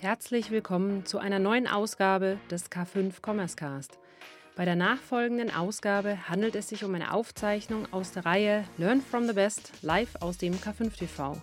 [0.00, 3.98] Herzlich willkommen zu einer neuen Ausgabe des K5 Commerce Cast.
[4.56, 9.26] Bei der nachfolgenden Ausgabe handelt es sich um eine Aufzeichnung aus der Reihe Learn from
[9.26, 11.36] the Best live aus dem K5 TV.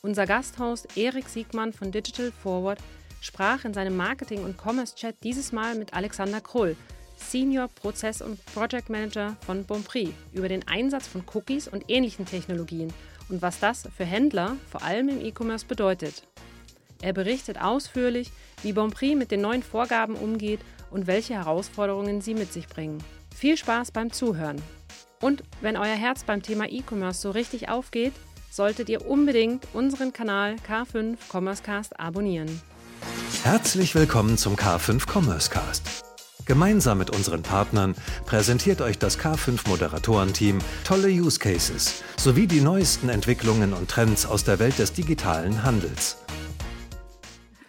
[0.00, 2.78] Unser Gasthost Erik Siegmann von Digital Forward
[3.20, 6.78] sprach in seinem Marketing- und Commerce-Chat dieses Mal mit Alexander Krull,
[7.18, 12.90] Senior Prozess- und Project Manager von Bonprix, über den Einsatz von Cookies und ähnlichen Technologien
[13.28, 16.22] und was das für Händler, vor allem im E-Commerce, bedeutet.
[17.02, 18.30] Er berichtet ausführlich,
[18.62, 20.60] wie Bonprix mit den neuen Vorgaben umgeht
[20.90, 23.02] und welche Herausforderungen sie mit sich bringen.
[23.34, 24.60] Viel Spaß beim Zuhören.
[25.20, 28.12] Und wenn euer Herz beim Thema E-Commerce so richtig aufgeht,
[28.50, 32.60] solltet ihr unbedingt unseren Kanal K5 Commerce Cast abonnieren.
[33.42, 36.04] Herzlich willkommen zum K5 Commerce Cast.
[36.46, 37.94] Gemeinsam mit unseren Partnern
[38.26, 44.44] präsentiert euch das K5 Moderatorenteam tolle Use Cases sowie die neuesten Entwicklungen und Trends aus
[44.44, 46.23] der Welt des digitalen Handels.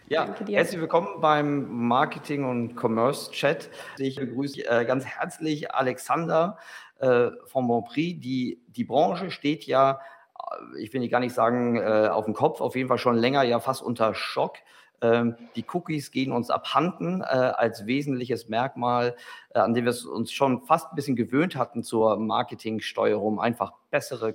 [0.07, 3.71] Ja, herzlich willkommen beim Marketing und Commerce Chat.
[3.97, 6.59] Ich begrüße äh, ganz herzlich Alexander
[6.99, 8.19] äh, von Bonprix.
[8.21, 9.99] Die, die Branche steht ja,
[10.37, 13.41] äh, ich will nicht gar nicht sagen auf dem Kopf, auf jeden Fall schon länger
[13.41, 14.57] ja fast unter Schock.
[15.01, 19.15] Ähm, die Cookies gehen uns abhanden als wesentliches Merkmal,
[19.55, 24.33] an dem wir uns schon fast ein bisschen gewöhnt hatten zur Marketingsteuerung, einfach bessere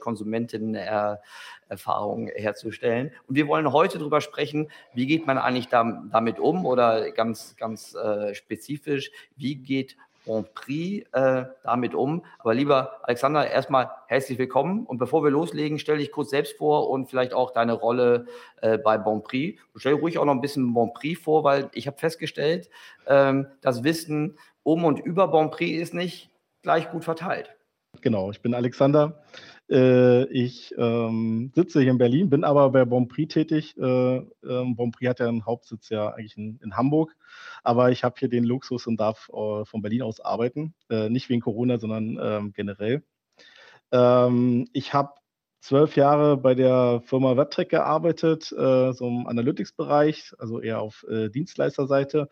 [1.71, 3.13] Konsumentenerfahrungen herzustellen.
[3.27, 7.95] Und wir wollen heute darüber sprechen, wie geht man eigentlich damit um oder ganz, ganz
[7.95, 12.25] äh, spezifisch, wie geht Grand Prix äh, damit um.
[12.39, 14.85] Aber lieber Alexander, erstmal herzlich willkommen.
[14.85, 18.27] Und bevor wir loslegen, stell dich kurz selbst vor und vielleicht auch deine Rolle
[18.61, 19.61] äh, bei Bon Prix.
[19.73, 22.69] Und stell ruhig auch noch ein bisschen Bon Prix vor, weil ich habe festgestellt,
[23.07, 26.29] ähm, das Wissen um und über Bon Prix ist nicht
[26.63, 27.57] gleich gut verteilt.
[28.03, 29.23] Genau, ich bin Alexander.
[29.71, 33.77] Äh, ich ähm, sitze hier in Berlin, bin aber bei Bonprix tätig.
[33.79, 37.17] Äh, ähm, Bonprix hat ja einen Hauptsitz ja eigentlich in, in Hamburg,
[37.63, 40.75] aber ich habe hier den Luxus und darf äh, von Berlin aus arbeiten.
[40.89, 43.05] Äh, nicht wegen Corona, sondern ähm, generell.
[43.93, 45.15] Ähm, ich habe
[45.61, 51.29] zwölf Jahre bei der Firma WebTrack gearbeitet, äh, so im Analytics-Bereich, also eher auf äh,
[51.29, 52.29] Dienstleisterseite.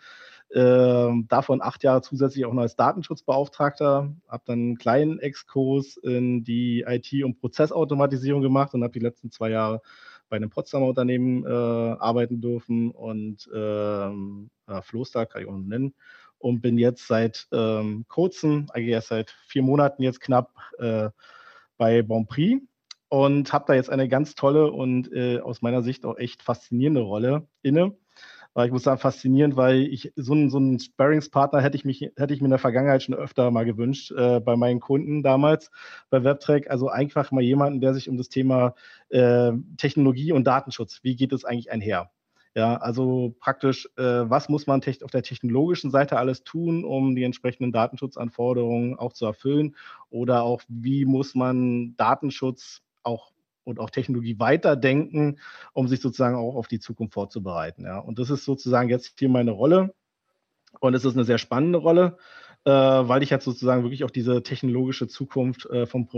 [0.55, 6.43] Ähm, davon acht Jahre zusätzlich auch noch als Datenschutzbeauftragter, habe dann einen kleinen Exkurs in
[6.43, 9.83] die IT- und Prozessautomatisierung gemacht und habe die letzten zwei Jahre
[10.31, 15.95] bei einem Potsdamer Unternehmen äh, arbeiten dürfen und ähm, äh, Floster kann ich auch nennen
[16.39, 21.11] und bin jetzt seit ähm, kurzem, eigentlich erst seit vier Monaten jetzt knapp äh,
[21.77, 22.63] bei Bonprix
[23.09, 27.01] und habe da jetzt eine ganz tolle und äh, aus meiner Sicht auch echt faszinierende
[27.01, 27.97] Rolle inne
[28.55, 32.01] weil ich muss sagen, faszinierend, weil ich so einen, so einen Sparringspartner hätte ich, mich,
[32.17, 35.71] hätte ich mir in der Vergangenheit schon öfter mal gewünscht, äh, bei meinen Kunden damals
[36.11, 36.71] bei WebTrack.
[36.71, 38.75] Also einfach mal jemanden, der sich um das Thema
[39.11, 42.11] äh, Technologie und Datenschutz, wie geht es eigentlich einher?
[42.55, 47.23] Ja, also praktisch, äh, was muss man auf der technologischen Seite alles tun, um die
[47.23, 49.77] entsprechenden Datenschutzanforderungen auch zu erfüllen?
[50.11, 53.31] Oder auch, wie muss man Datenschutz auch
[53.69, 55.39] und auch Technologie weiterdenken,
[55.75, 57.85] um sich sozusagen auch auf die Zukunft vorzubereiten.
[57.85, 57.99] Ja.
[57.99, 59.95] Und das ist sozusagen jetzt hier meine Rolle.
[60.81, 62.17] Und es ist eine sehr spannende Rolle,
[62.65, 66.09] äh, weil ich jetzt sozusagen wirklich auch diese technologische Zukunft äh, vom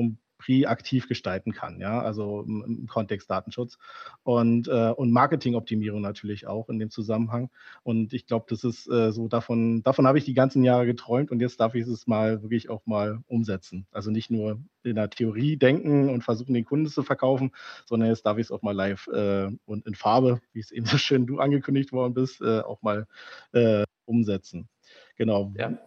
[0.40, 3.78] Prix aktiv gestalten kann, ja, also im, Kontext Datenschutz
[4.22, 7.50] und, äh, und Marketingoptimierung natürlich auch in dem Zusammenhang.
[7.82, 11.30] Und ich glaube, das ist äh, so, davon, davon habe ich die ganzen Jahre geträumt
[11.30, 13.86] und jetzt darf ich es mal wirklich auch mal umsetzen.
[13.92, 17.52] Also nicht nur in der Theorie denken und versuchen, den Kunden zu verkaufen,
[17.84, 20.86] sondern jetzt darf ich es auch mal live äh, und in Farbe, wie es eben
[20.86, 23.06] so schön du angekündigt worden bist, äh, auch mal
[23.52, 24.68] äh, umsetzen.
[25.16, 25.52] Genau.
[25.56, 25.78] Ja.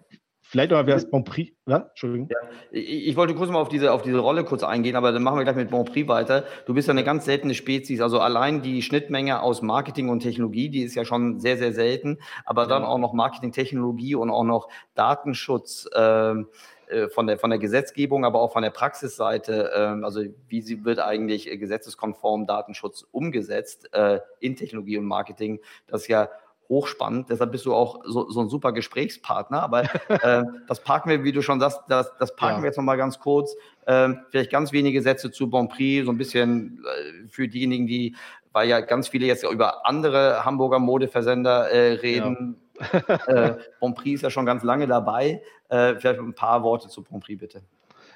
[0.54, 1.52] Vielleicht aber wäre es Bonprix.
[1.66, 1.88] Ja?
[1.90, 2.30] Entschuldigung.
[2.30, 2.38] Ja.
[2.70, 5.40] Ich, ich, wollte kurz mal auf diese, auf diese Rolle kurz eingehen, aber dann machen
[5.40, 6.44] wir gleich mit Bonprix weiter.
[6.68, 8.02] Du bist ja eine ganz seltene Spezies.
[8.02, 12.20] Also allein die Schnittmenge aus Marketing und Technologie, die ist ja schon sehr, sehr selten.
[12.46, 15.90] Aber dann auch noch Marketing, Technologie und auch noch Datenschutz.
[15.96, 16.50] Ähm,
[16.88, 20.86] äh, von der, von der Gesetzgebung, aber auch von der Praxisseite, äh, also wie sie
[20.86, 26.30] wird eigentlich gesetzeskonform Datenschutz umgesetzt äh, in Technologie und Marketing, das ist ja
[26.74, 27.30] hochspannend.
[27.30, 29.62] Deshalb bist du auch so, so ein super Gesprächspartner.
[29.62, 32.64] Aber äh, das parken wir, wie du schon sagst, das, das parken ja.
[32.64, 33.56] wir jetzt nochmal ganz kurz.
[33.86, 38.16] Ähm, vielleicht ganz wenige Sätze zu Bonprix, so ein bisschen äh, für diejenigen, die,
[38.52, 42.58] weil ja ganz viele jetzt über andere Hamburger Modeversender äh, reden.
[42.92, 43.16] Ja.
[43.28, 45.42] äh, Bonprix ist ja schon ganz lange dabei.
[45.70, 47.62] Äh, vielleicht ein paar Worte zu Bonprix, bitte.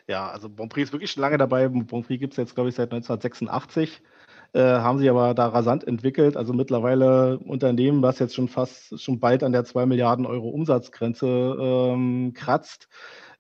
[0.07, 1.67] Ja, also Bonprix ist wirklich schon lange dabei.
[1.67, 4.01] Bonprix gibt es jetzt, glaube ich, seit 1986.
[4.53, 6.37] Äh, haben sich aber da rasant entwickelt.
[6.37, 11.27] Also mittlerweile Unternehmen, was jetzt schon fast schon bald an der 2 Milliarden Euro Umsatzgrenze
[11.27, 12.87] ähm, kratzt.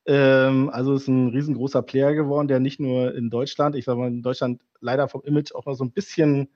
[0.05, 4.07] Ähm, also ist ein riesengroßer Player geworden, der nicht nur in Deutschland, ich sage mal
[4.07, 6.49] in Deutschland leider vom Image auch mal so ein bisschen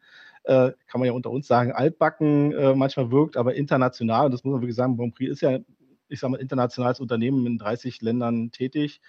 [0.43, 4.43] äh, kann man ja unter uns sagen, altbacken äh, manchmal wirkt, aber international, und das
[4.43, 5.59] muss man wirklich sagen, Bonprix ist ja,
[6.07, 9.01] ich sage mal, internationales Unternehmen in 30 Ländern tätig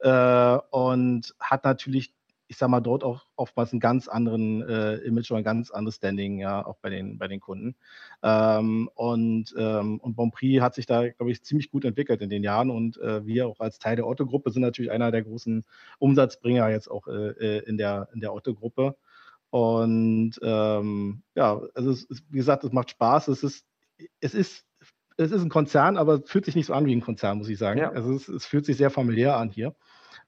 [0.00, 2.12] äh, und hat natürlich
[2.50, 5.96] ich sag mal, dort auch oftmals einen ganz anderen äh, Image oder ein ganz anderes
[5.96, 7.76] Standing, ja, auch bei den, bei den Kunden.
[8.24, 12.42] Ähm, und, ähm, und Bonprix hat sich da, glaube ich, ziemlich gut entwickelt in den
[12.42, 15.64] Jahren und äh, wir auch als Teil der Otto-Gruppe sind natürlich einer der großen
[16.00, 18.96] Umsatzbringer jetzt auch äh, äh in der, in der Otto-Gruppe.
[19.50, 23.28] Und ähm, ja, also es, wie gesagt, es macht Spaß.
[23.28, 23.64] Es ist,
[24.18, 24.64] es ist,
[25.18, 27.48] es ist ein Konzern, aber es fühlt sich nicht so an wie ein Konzern, muss
[27.48, 27.78] ich sagen.
[27.78, 27.92] Ja.
[27.92, 29.76] Also es, es fühlt sich sehr familiär an hier.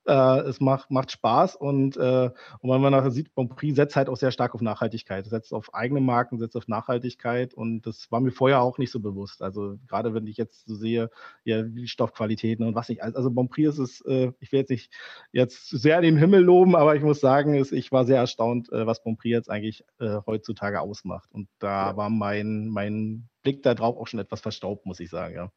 [0.06, 2.31] Äh, es macht, macht Spaß und, äh,
[2.61, 5.75] und wenn man nachher sieht, Bonprix setzt halt auch sehr stark auf Nachhaltigkeit, setzt auf
[5.75, 9.43] eigene Marken, setzt auf Nachhaltigkeit und das war mir vorher auch nicht so bewusst.
[9.43, 11.11] Also gerade wenn ich jetzt so sehe,
[11.44, 13.02] ja, die Stoffqualitäten und was nicht.
[13.02, 14.93] Also Bonprix ist es, äh, ich will jetzt nicht
[15.32, 18.87] jetzt sehr den Himmel loben, aber ich muss sagen, ist, ich war sehr erstaunt, äh,
[18.87, 21.31] was Bonprix jetzt eigentlich äh, heutzutage ausmacht.
[21.32, 21.96] Und da ja.
[21.96, 25.52] war mein, mein Blick darauf auch schon etwas verstaubt, muss ich sagen, ja.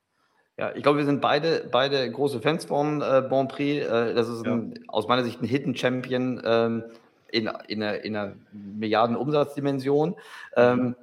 [0.58, 3.86] Ja, ich glaube, wir sind beide, beide große Fans von äh, Bon Prix.
[3.86, 4.82] Äh, das ist ein, ja.
[4.88, 6.84] aus meiner Sicht ein Hidden Champion ähm,
[7.30, 10.16] in, in, einer, in einer Milliardenumsatzdimension.
[10.56, 10.96] Ähm,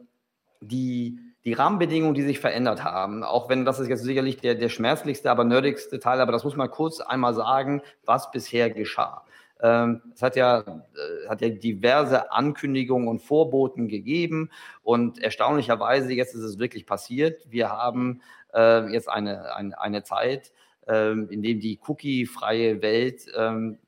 [0.62, 4.68] die, die Rahmenbedingungen, die sich verändert haben, auch wenn das ist jetzt sicherlich der, der
[4.68, 9.22] schmerzlichste, aber nerdigste Teil, aber das muss man kurz einmal sagen, was bisher geschah.
[9.62, 14.50] Ähm, es hat ja, äh, hat ja diverse Ankündigungen und Vorboten gegeben
[14.82, 17.46] und erstaunlicherweise jetzt ist es wirklich passiert.
[17.48, 18.22] Wir haben
[18.52, 20.52] äh, jetzt eine, eine, eine Zeit,
[20.88, 23.26] äh, in dem die cookie-freie Welt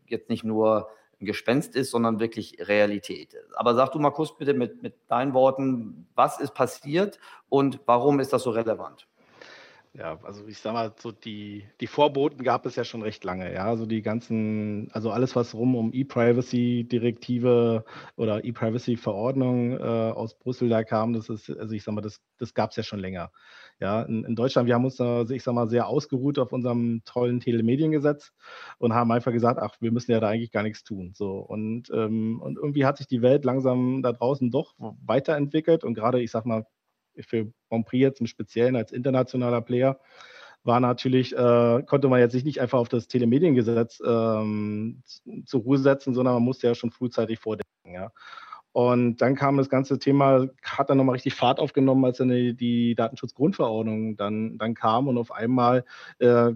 [0.07, 0.89] jetzt nicht nur
[1.21, 3.37] ein Gespenst ist, sondern wirklich Realität.
[3.55, 7.19] Aber sag du mal kurz bitte mit, mit deinen Worten, was ist passiert
[7.49, 9.09] und warum ist das so relevant?
[9.97, 13.55] Ja, also ich sag mal, so die, die Vorboten gab es ja schon recht lange,
[13.55, 13.67] ja.
[13.67, 17.85] Also die ganzen, also alles, was rum um E-Privacy-Direktive
[18.17, 22.55] oder E-Privacy-Verordnung äh, aus Brüssel da kam, das ist, also ich sag mal, das, das
[22.55, 23.31] gab es ja schon länger.
[23.79, 27.03] Ja, in, in, Deutschland, wir haben uns da, ich sag mal, sehr ausgeruht auf unserem
[27.05, 28.33] tollen Telemediengesetz
[28.79, 31.13] und haben einfach gesagt, ach, wir müssen ja da eigentlich gar nichts tun.
[31.15, 34.75] So und, ähm, und irgendwie hat sich die Welt langsam da draußen doch
[35.07, 36.67] weiterentwickelt und gerade, ich sag mal,
[37.21, 39.99] für Bonprix jetzt im Speziellen als internationaler Player,
[40.65, 45.03] war natürlich, äh, konnte man jetzt sich nicht einfach auf das Telemediengesetz ähm,
[45.45, 47.93] zur Ruhe setzen, sondern man musste ja schon frühzeitig vordenken.
[47.93, 48.11] Ja.
[48.73, 52.55] Und dann kam das ganze Thema, hat dann nochmal richtig Fahrt aufgenommen, als dann die,
[52.55, 55.85] die Datenschutzgrundverordnung dann, dann kam und auf einmal
[56.19, 56.51] äh,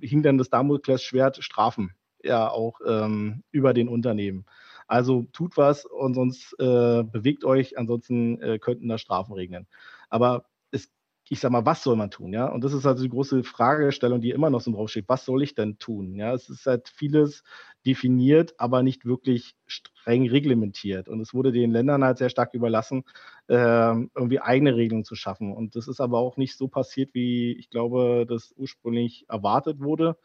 [0.00, 1.94] hing dann das Damoklesschwert Strafen
[2.24, 4.46] ja auch ähm, über den Unternehmen.
[4.86, 9.66] Also tut was und sonst äh, bewegt euch, ansonsten äh, könnten da Strafen regnen.
[10.10, 10.90] Aber es,
[11.28, 12.32] ich sag mal, was soll man tun?
[12.32, 15.08] Ja, und das ist also die große Fragestellung, die immer noch so drauf steht.
[15.08, 16.14] Was soll ich denn tun?
[16.14, 17.42] Ja, es ist halt vieles
[17.86, 21.08] definiert, aber nicht wirklich streng reglementiert.
[21.08, 23.04] Und es wurde den Ländern halt sehr stark überlassen,
[23.48, 25.52] äh, irgendwie eigene Regeln zu schaffen.
[25.52, 30.16] Und das ist aber auch nicht so passiert, wie ich glaube, das ursprünglich erwartet wurde.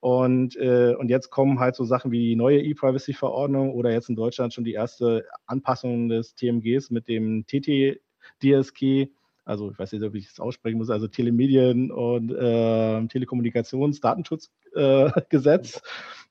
[0.00, 4.16] Und, äh, und jetzt kommen halt so Sachen wie die neue E-Privacy-Verordnung oder jetzt in
[4.16, 9.08] Deutschland schon die erste Anpassung des TMGs mit dem TT-DSG.
[9.44, 15.82] Also ich weiß nicht, ob ich das aussprechen muss, also Telemedien- und äh, Telekommunikationsdatenschutzgesetz.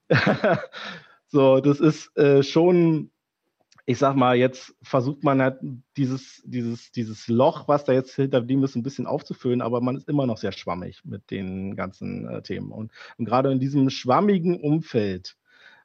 [0.07, 0.09] Äh,
[1.27, 3.11] so, das ist äh, schon
[3.89, 5.57] ich sag mal, jetzt versucht man halt
[5.97, 9.97] dieses, dieses, dieses Loch, was da jetzt hinter dem ist, ein bisschen aufzufüllen, aber man
[9.97, 12.71] ist immer noch sehr schwammig mit den ganzen äh, Themen.
[12.71, 15.37] Und, und gerade in diesem schwammigen Umfeld,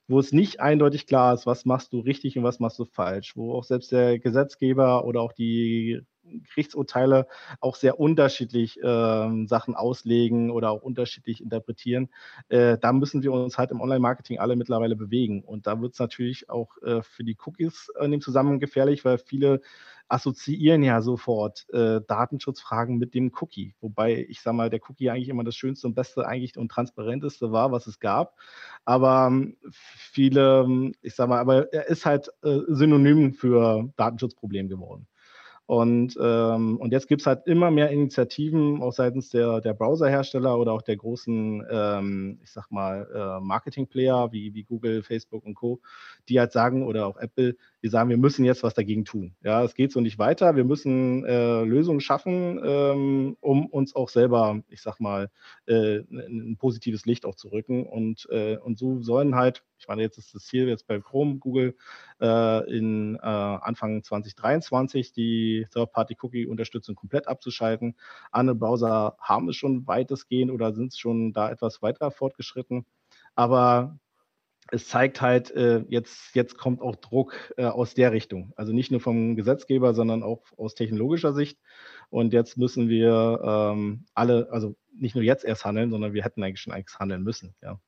[0.07, 3.39] wo es nicht eindeutig klar ist, was machst du richtig und was machst du falsch,
[3.39, 7.27] wo auch selbst der Gesetzgeber oder auch die Gerichtsurteile
[7.61, 12.09] auch sehr unterschiedlich äh, Sachen auslegen oder auch unterschiedlich interpretieren.
[12.49, 15.43] Äh, da müssen wir uns halt im Online-Marketing alle mittlerweile bewegen.
[15.43, 19.19] Und da wird es natürlich auch äh, für die Cookies in dem Zusammenhang gefährlich, weil
[19.19, 19.61] viele
[20.09, 23.75] assoziieren ja sofort äh, Datenschutzfragen mit dem Cookie.
[23.81, 27.53] Wobei ich sage mal, der Cookie eigentlich immer das Schönste und Beste eigentlich und Transparenteste
[27.53, 28.37] war, was es gab.
[28.85, 35.07] Aber ähm, viele, ich sage mal, aber er ist halt äh, synonym für Datenschutzproblem geworden.
[35.67, 40.59] Und, ähm, und jetzt gibt es halt immer mehr Initiativen, auch seitens der, der Browserhersteller
[40.59, 45.55] oder auch der großen, ähm, ich sag mal, äh, Marketing-Player wie, wie Google, Facebook und
[45.55, 45.81] Co.,
[46.29, 49.37] die halt sagen, oder auch Apple, die sagen, wir müssen jetzt was dagegen tun.
[49.43, 50.55] Ja, es geht so nicht weiter.
[50.55, 55.31] Wir müssen äh, Lösungen schaffen, ähm, um uns auch selber, ich sag mal,
[55.67, 57.87] äh, ein positives Licht auch zu rücken.
[57.87, 61.37] Und, äh, und so sollen halt ich meine, jetzt ist das Ziel jetzt bei Chrome,
[61.37, 61.77] Google
[62.19, 67.95] äh, in äh, Anfang 2023 die Third-Party-Cookie-Unterstützung komplett abzuschalten.
[68.33, 72.87] Andere Browser haben es schon weitestgehend oder sind schon da etwas weiter fortgeschritten.
[73.35, 73.99] Aber
[74.71, 78.55] es zeigt halt, äh, jetzt, jetzt kommt auch Druck äh, aus der Richtung.
[78.57, 81.59] Also nicht nur vom Gesetzgeber, sondern auch aus technologischer Sicht.
[82.09, 86.43] Und jetzt müssen wir ähm, alle, also nicht nur jetzt erst handeln, sondern wir hätten
[86.43, 87.79] eigentlich schon eigentlich handeln müssen, ja.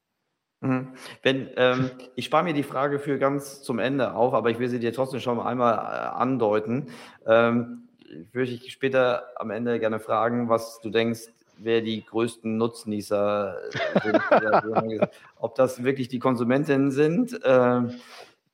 [0.61, 0.89] Mhm.
[1.23, 4.69] Wenn, ähm, ich spare mir die Frage für ganz zum Ende auf, aber ich will
[4.69, 6.89] sie dir trotzdem schon einmal äh, andeuten.
[7.27, 7.89] Ähm,
[8.33, 13.57] würde ich später am Ende gerne fragen, was du denkst, wer die größten Nutznießer
[14.03, 15.09] sind.
[15.37, 17.81] Ob das wirklich die Konsumentinnen sind, äh,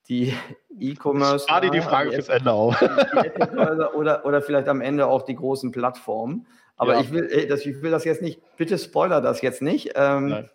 [0.09, 0.35] die
[0.79, 1.47] E-Commerce.
[1.47, 2.81] Spar dir die Frage die fürs Ende auf.
[3.95, 6.47] oder, oder vielleicht am Ende auch die großen Plattformen.
[6.77, 7.01] Aber ja.
[7.01, 9.93] ich, will, das, ich will das jetzt nicht, bitte spoiler das jetzt nicht.
[9.95, 10.51] Ähm, Nein.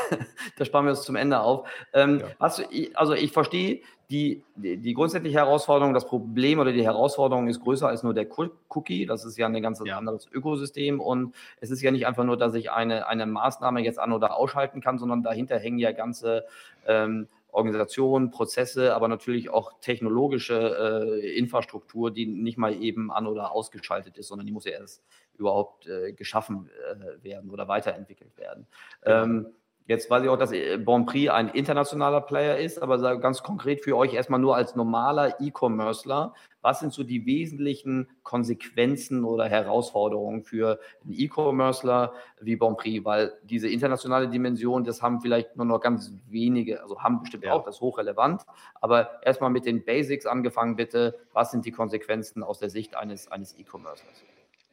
[0.56, 1.68] da sparen wir uns zum Ende auf.
[1.92, 2.26] Ähm, ja.
[2.38, 2.62] was,
[2.94, 7.88] also ich verstehe die, die, die, grundsätzliche Herausforderung, das Problem oder die Herausforderung ist größer
[7.88, 8.26] als nur der
[8.68, 9.06] Cookie.
[9.06, 9.96] Das ist ja ein ganz ja.
[9.96, 13.98] anderes Ökosystem und es ist ja nicht einfach nur, dass ich eine, eine Maßnahme jetzt
[13.98, 16.44] an- oder ausschalten kann, sondern dahinter hängen ja ganze
[16.86, 23.52] ähm, Organisationen, Prozesse, aber natürlich auch technologische äh, Infrastruktur, die nicht mal eben an- oder
[23.52, 25.02] ausgeschaltet ist, sondern die muss ja erst
[25.36, 28.66] überhaupt äh, geschaffen äh, werden oder weiterentwickelt werden.
[29.02, 29.22] Genau.
[29.22, 29.46] Ähm,
[29.86, 33.82] Jetzt weiß ich auch, dass äh, Bon Prix ein internationaler Player ist, aber ganz konkret
[33.82, 36.34] für euch erstmal nur als normaler E-Commercer.
[36.60, 43.04] Was sind so die wesentlichen Konsequenzen oder Herausforderungen für einen E-Commercer wie Bon Prix?
[43.04, 47.52] Weil diese internationale Dimension, das haben vielleicht nur noch ganz wenige, also haben bestimmt ja.
[47.52, 48.42] auch, das ist hochrelevant.
[48.80, 51.18] Aber erstmal mit den Basics angefangen, bitte.
[51.32, 54.24] Was sind die Konsequenzen aus der Sicht eines, eines E-Commercers?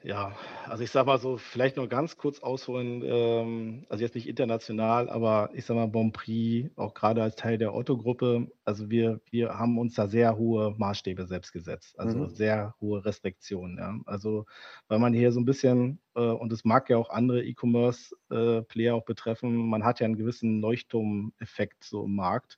[0.01, 0.32] Ja,
[0.65, 5.10] also ich sag mal so, vielleicht nur ganz kurz ausholen, ähm, also jetzt nicht international,
[5.10, 9.77] aber ich sag mal Bonprix, auch gerade als Teil der Otto-Gruppe, also wir, wir haben
[9.77, 12.29] uns da sehr hohe Maßstäbe selbst gesetzt, also mhm.
[12.29, 13.77] sehr hohe Restriktionen.
[13.77, 14.00] Ja.
[14.06, 14.46] Also
[14.88, 19.05] weil man hier so ein bisschen, und es mag ja auch andere E-Commerce-Player äh, auch
[19.05, 22.57] betreffen, man hat ja einen gewissen Leuchtturm-Effekt so im Markt.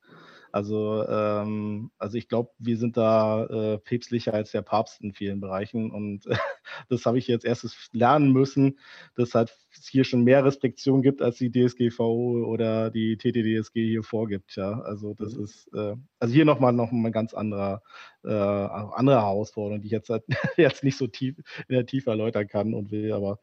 [0.52, 5.40] Also, ähm, also ich glaube, wir sind da äh, päpstlicher als der Papst in vielen
[5.40, 5.92] Bereichen.
[5.92, 6.26] Und
[6.90, 8.80] das habe ich jetzt erstes lernen müssen,
[9.16, 14.04] dass halt es hier schon mehr Restriktionen gibt, als die DSGVO oder die TTDSG hier
[14.04, 14.56] vorgibt.
[14.58, 15.44] Ja, also das mhm.
[15.44, 17.82] ist äh, also hier nochmal noch mal ein ganz anderer
[18.24, 20.24] äh, andere Herausforderung, die ich jetzt halt
[20.58, 21.38] jetzt nicht so tief
[21.68, 23.40] in der Tiefe erläutern kann und will, aber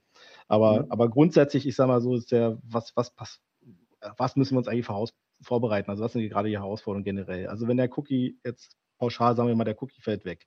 [0.49, 0.91] aber, mhm.
[0.91, 3.41] aber grundsätzlich, ich sage mal so, ist der, was, was, was,
[4.17, 5.91] was müssen wir uns eigentlich voraus, vorbereiten?
[5.91, 7.47] Also was sind gerade die Herausforderungen generell?
[7.47, 10.47] Also wenn der Cookie jetzt pauschal, sagen wir mal, der Cookie fällt weg.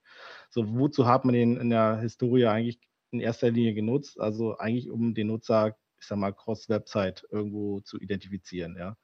[0.49, 2.79] So, wozu hat man den in der Historie eigentlich
[3.11, 4.19] in erster Linie genutzt?
[4.19, 8.97] Also eigentlich, um den Nutzer, ich sag mal, cross-Website irgendwo zu identifizieren, ja.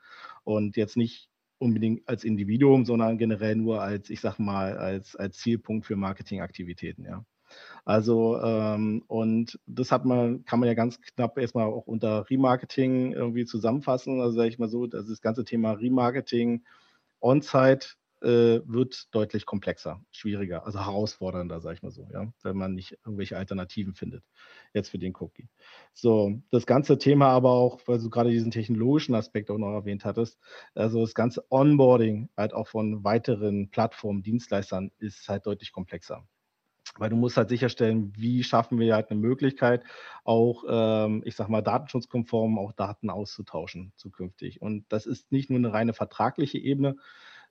[0.43, 5.37] Und jetzt nicht unbedingt als Individuum, sondern generell nur als, ich sag mal, als, als
[5.37, 7.23] Zielpunkt für Marketingaktivitäten, ja.
[7.85, 13.13] Also, ähm, und das hat man, kann man ja ganz knapp erstmal auch unter Remarketing
[13.13, 14.21] irgendwie zusammenfassen.
[14.21, 16.63] Also sage ich mal so, das, das ganze Thema Remarketing
[17.21, 17.87] on-site
[18.21, 22.97] äh, wird deutlich komplexer, schwieriger, also herausfordernder, sage ich mal so, ja, wenn man nicht
[23.05, 24.23] irgendwelche Alternativen findet,
[24.73, 25.47] jetzt für den Cookie.
[25.93, 30.03] So, das ganze Thema aber auch, weil du gerade diesen technologischen Aspekt auch noch erwähnt
[30.05, 30.39] hattest,
[30.73, 36.27] also das ganze Onboarding halt auch von weiteren Plattformen, Dienstleistern ist halt deutlich komplexer.
[36.97, 39.83] Weil du musst halt sicherstellen, wie schaffen wir halt eine Möglichkeit,
[40.23, 44.61] auch, ähm, ich sag mal, datenschutzkonform auch Daten auszutauschen zukünftig.
[44.61, 46.97] Und das ist nicht nur eine reine vertragliche Ebene,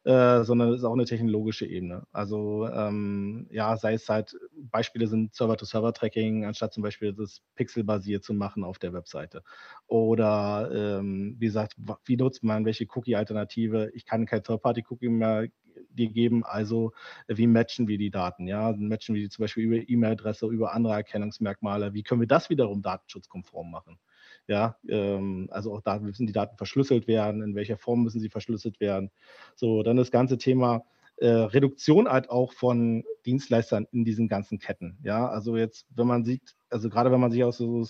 [0.07, 2.07] äh, sondern es ist auch eine technologische Ebene.
[2.13, 4.37] Also ähm, ja, sei es halt,
[4.71, 9.43] Beispiele sind Server-to-Server-Tracking, anstatt zum Beispiel das pixelbasiert zu machen auf der Webseite.
[9.89, 13.91] Oder ähm, wie gesagt, wie nutzt man welche Cookie-Alternative?
[13.95, 15.49] Ich kann kein Third-Party-Cookie mehr
[15.91, 16.93] dir geben, also
[17.27, 18.47] wie matchen wir die Daten?
[18.47, 21.95] Ja, matchen wir die zum Beispiel über E-Mail-Adresse, über andere Erkennungsmerkmale.
[21.95, 23.99] Wie können wir das wiederum datenschutzkonform machen?
[24.49, 28.31] Ja, ähm, also auch da müssen die Daten verschlüsselt werden, in welcher Form müssen sie
[28.31, 29.11] verschlüsselt werden.
[29.57, 30.85] So, dann das ganze Thema
[31.17, 34.99] äh, Reduktion halt auch von Dienstleistern in diesen ganzen Ketten.
[35.03, 37.85] Ja, also jetzt, wenn man sieht, also gerade wenn man sich aus so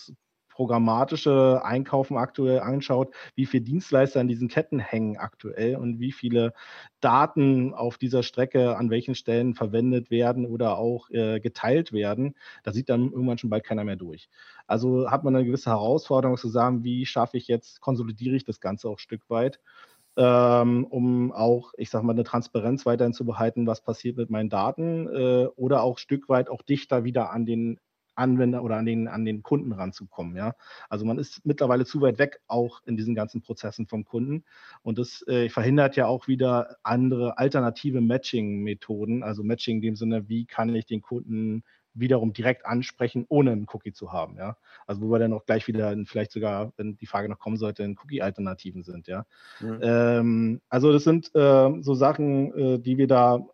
[0.56, 6.54] programmatische Einkaufen aktuell anschaut, wie viele Dienstleister in diesen Ketten hängen aktuell und wie viele
[7.00, 12.72] Daten auf dieser Strecke an welchen Stellen verwendet werden oder auch äh, geteilt werden, da
[12.72, 14.30] sieht dann irgendwann schon bald keiner mehr durch.
[14.66, 18.58] Also hat man eine gewisse Herausforderung zu sagen, wie schaffe ich jetzt, konsolidiere ich das
[18.58, 19.60] Ganze auch ein Stück weit
[20.16, 24.48] ähm, um auch, ich sage mal, eine Transparenz weiterhin zu behalten, was passiert mit meinen
[24.48, 27.78] Daten äh, oder auch ein Stück weit auch dichter wieder an den
[28.16, 30.36] Anwender oder an den, an den Kunden ranzukommen.
[30.36, 30.54] Ja?
[30.88, 34.44] Also man ist mittlerweile zu weit weg, auch in diesen ganzen Prozessen vom Kunden.
[34.82, 39.22] Und das äh, verhindert ja auch wieder andere alternative Matching-Methoden.
[39.22, 41.62] Also Matching in dem Sinne, wie kann ich den Kunden
[41.98, 44.56] wiederum direkt ansprechen, ohne einen Cookie zu haben, ja.
[44.86, 47.82] Also wo wir dann auch gleich wieder vielleicht sogar, wenn die Frage noch kommen sollte,
[47.82, 49.24] in Cookie-Alternativen sind, ja.
[49.60, 49.78] Mhm.
[49.82, 53.46] Ähm, also das sind äh, so Sachen, äh, die wir da,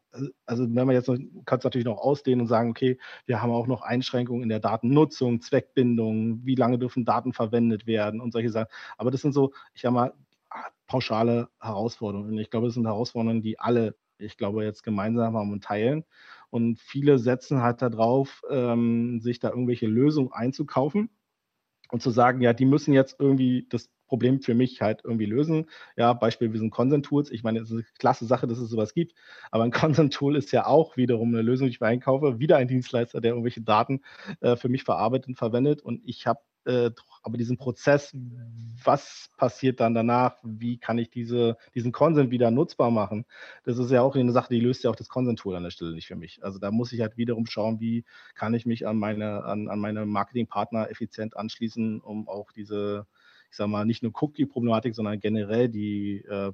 [0.46, 1.16] also wenn man jetzt noch,
[1.46, 4.60] kann es natürlich noch ausdehnen und sagen, okay, wir haben auch noch Einschränkungen in der
[4.60, 8.68] Datennutzung, Zweckbindung, wie lange dürfen Daten verwendet werden und solche Sachen.
[8.98, 10.12] Aber das sind so, ich sag mal,
[10.86, 12.36] pauschale Herausforderungen.
[12.38, 16.04] Ich glaube, das sind Herausforderungen, die alle, ich glaube, jetzt gemeinsam haben und teilen.
[16.50, 21.08] Und viele setzen halt darauf, ähm, sich da irgendwelche Lösungen einzukaufen
[21.90, 25.70] und zu sagen, ja, die müssen jetzt irgendwie das Problem für mich halt irgendwie lösen.
[25.96, 27.30] Ja, Beispiel, wir sind Consent-Tools.
[27.30, 29.14] Ich meine, es ist eine klasse Sache, dass es sowas gibt,
[29.50, 29.70] aber ein
[30.10, 32.38] Consent-Tool ist ja auch wiederum eine Lösung, die ich mir einkaufe.
[32.38, 34.02] Wieder ein Dienstleister, der irgendwelche Daten
[34.42, 35.80] äh, für mich verarbeitet und verwendet.
[35.80, 36.90] Und ich habe äh,
[37.22, 38.14] aber diesen Prozess,
[38.84, 43.24] was passiert dann danach, wie kann ich diese, diesen Consent wieder nutzbar machen,
[43.64, 45.94] das ist ja auch eine Sache, die löst ja auch das Consent-Tool an der Stelle
[45.94, 46.44] nicht für mich.
[46.44, 48.04] Also da muss ich halt wiederum schauen, wie
[48.34, 53.06] kann ich mich an meine, an, an meine Marketingpartner effizient anschließen, um auch diese,
[53.52, 56.52] ich sage mal, nicht nur Cookie-Problematik, sondern generell die äh,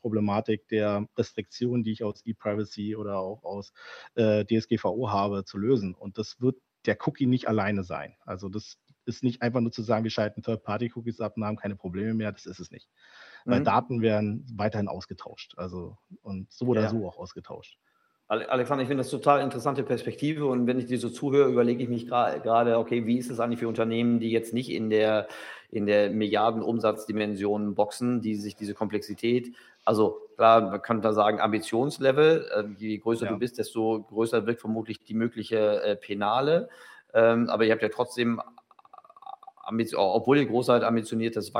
[0.00, 3.74] Problematik der Restriktionen, die ich aus E-Privacy oder auch aus
[4.14, 5.94] äh, DSGVO habe, zu lösen.
[5.94, 8.16] Und das wird der Cookie nicht alleine sein.
[8.24, 11.76] Also das ist nicht einfach nur zu sagen, wir schalten Third-Party-Cookies ab und haben keine
[11.76, 12.32] Probleme mehr.
[12.32, 12.88] Das ist es nicht.
[13.44, 13.50] Mhm.
[13.50, 15.52] Weil Daten werden weiterhin ausgetauscht.
[15.58, 16.88] Also und so oder ja.
[16.88, 17.78] so auch ausgetauscht.
[18.28, 21.88] Alexander, ich finde das total interessante Perspektive und wenn ich dir so zuhöre, überlege ich
[21.88, 25.28] mich gerade, okay, wie ist es eigentlich für Unternehmen, die jetzt nicht in der,
[25.70, 29.54] in der Milliardenumsatzdimension boxen, die sich diese Komplexität,
[29.86, 33.32] also klar, man kann da sagen Ambitionslevel, äh, je größer ja.
[33.32, 36.68] du bist, desto größer wird vermutlich die mögliche äh, Penale,
[37.14, 38.42] ähm, aber ihr habt ja trotzdem
[39.96, 41.52] obwohl ihr groß seid, ambitioniertes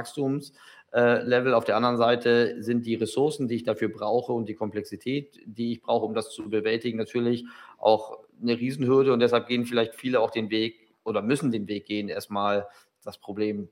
[0.93, 1.55] Wachstumslevel.
[1.55, 5.73] Auf der anderen Seite sind die Ressourcen, die ich dafür brauche und die Komplexität, die
[5.73, 7.45] ich brauche, um das zu bewältigen, natürlich
[7.79, 11.87] auch eine Riesenhürde und deshalb gehen vielleicht viele auch den Weg oder müssen den Weg
[11.87, 12.67] gehen, erstmal
[13.05, 13.69] das Problem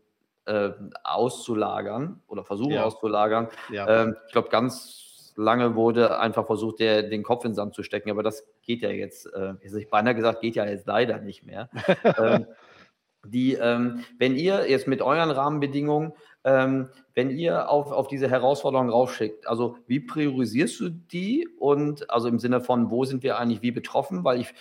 [0.46, 0.70] äh,
[1.04, 2.84] auszulagern oder versuchen ja.
[2.84, 3.48] auszulagern.
[3.70, 4.02] Ja.
[4.02, 7.82] Ähm, ich glaube, ganz lange wurde einfach versucht, der, den Kopf in den Sand zu
[7.82, 11.44] stecken, aber das geht ja jetzt, äh, ich beinahe gesagt, geht ja jetzt leider nicht
[11.44, 11.68] mehr.
[12.18, 12.46] ähm,
[13.26, 16.12] die, ähm, wenn ihr jetzt mit euren Rahmenbedingungen,
[16.44, 22.28] ähm, wenn ihr auf, auf diese Herausforderungen raufschickt, also wie priorisierst du die und also
[22.28, 24.24] im Sinne von, wo sind wir eigentlich wie betroffen?
[24.24, 24.54] Weil ich,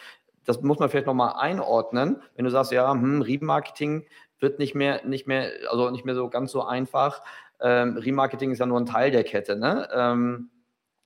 [0.45, 4.05] das muss man vielleicht nochmal einordnen, wenn du sagst, ja, hm, Remarketing
[4.39, 7.21] wird nicht mehr, nicht mehr, also nicht mehr so ganz so einfach.
[7.59, 9.87] Ähm, Remarketing ist ja nur ein Teil der Kette, ne?
[9.93, 10.49] Ähm,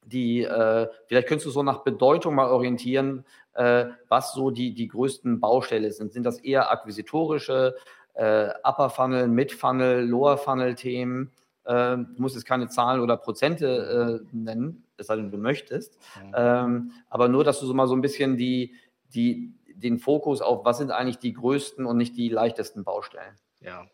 [0.04, 4.88] die, äh, vielleicht könntest du so nach Bedeutung mal orientieren, äh, was so die, die
[4.88, 6.14] größten Baustelle sind.
[6.14, 7.76] Sind das eher akquisitorische,
[8.14, 11.32] äh, Upper Funnel, Mid Funnel, Lower Funnel Themen?
[11.66, 15.98] Äh, du musst jetzt keine Zahlen oder Prozente äh, nennen, es sei denn, du möchtest.
[16.24, 16.34] Mhm.
[16.36, 18.76] Ähm, aber nur, dass du so mal so ein bisschen die,
[19.14, 23.36] die, den Fokus auf, was sind eigentlich die größten und nicht die leichtesten Baustellen.
[23.62, 23.86] Ja,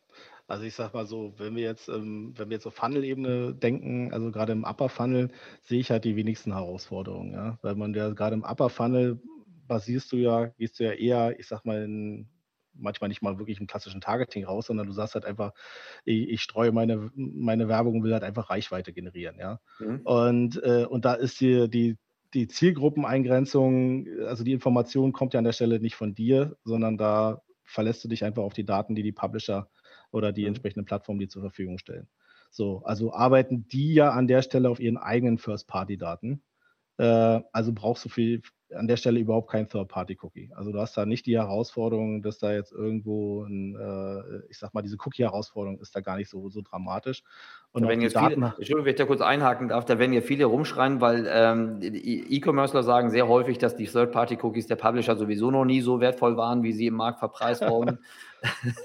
[0.47, 4.13] also ich sag mal so, wenn wir jetzt, ähm, wenn wir jetzt auf Funnel-Ebene denken,
[4.13, 5.29] also gerade im Upper Funnel,
[5.61, 7.57] sehe ich halt die wenigsten Herausforderungen, ja.
[7.61, 9.19] Weil man ja gerade im Upper Funnel
[9.67, 12.29] basierst du ja, gehst du ja eher, ich sag mal, in,
[12.73, 15.53] manchmal nicht mal wirklich im klassischen Targeting raus, sondern du sagst halt einfach,
[16.03, 19.59] ich, ich streue meine, meine Werbung und will halt einfach Reichweite generieren, ja.
[19.79, 20.01] Mhm.
[20.03, 21.97] Und, äh, und da ist die, die,
[22.35, 27.41] die Zielgruppeneingrenzung, also die Information kommt ja an der Stelle nicht von dir, sondern da
[27.63, 29.69] verlässt du dich einfach auf die Daten, die die Publisher
[30.15, 30.49] oder die mhm.
[30.49, 32.07] entsprechenden Plattformen, die zur Verfügung stellen.
[32.49, 36.41] So, also arbeiten die ja an der Stelle auf ihren eigenen First-Party-Daten.
[36.97, 38.41] Äh, also brauchst du viel,
[38.73, 40.51] an der Stelle überhaupt kein Third-Party-Cookie.
[40.55, 44.73] Also du hast da nicht die Herausforderung, dass da jetzt irgendwo, ein, äh, ich sag
[44.73, 47.23] mal, diese Cookie-Herausforderung ist da gar nicht so, so dramatisch.
[47.71, 50.13] Und da wenn jetzt Daten viele, Entschuldigung, wenn ich da kurz einhaken darf, da werden
[50.13, 55.51] ja viele rumschreien, weil ähm, E-Commercer sagen sehr häufig, dass die Third-Party-Cookies der Publisher sowieso
[55.51, 57.99] noch nie so wertvoll waren, wie sie im Markt verpreist wurden.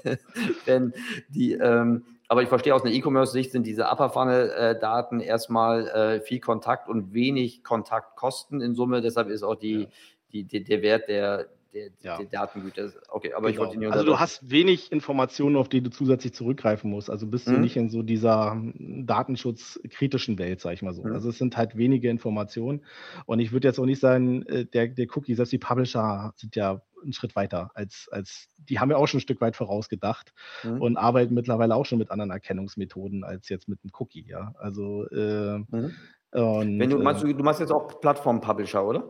[0.67, 0.93] Denn
[1.29, 6.87] die, ähm, aber ich verstehe aus einer E-Commerce-Sicht sind diese Upper-Funnel-Daten erstmal äh, viel Kontakt
[6.87, 9.01] und wenig Kontaktkosten in Summe.
[9.01, 9.87] Deshalb ist auch die, ja.
[10.31, 12.17] die, die, der Wert der, der, ja.
[12.19, 12.89] der Datengüter.
[13.09, 13.65] Okay, aber genau.
[13.65, 17.09] ich wollte Also du hast wenig Informationen, auf die du zusätzlich zurückgreifen musst.
[17.09, 17.55] Also bist mhm.
[17.55, 21.03] du nicht in so dieser datenschutzkritischen Welt, sag ich mal so.
[21.03, 21.11] Mhm.
[21.11, 22.85] Also es sind halt wenige Informationen.
[23.25, 26.55] Und ich würde jetzt auch nicht sagen, äh, der, der Cookie, selbst die Publisher sind
[26.55, 30.33] ja einen Schritt weiter als, als die haben ja auch schon ein Stück weit vorausgedacht
[30.63, 30.81] mhm.
[30.81, 34.53] und arbeiten mittlerweile auch schon mit anderen Erkennungsmethoden als jetzt mit einem Cookie, ja.
[34.57, 35.95] Also äh, mhm.
[36.31, 39.09] und, Wenn du meinst, äh, du machst jetzt auch Plattform-Publisher, oder?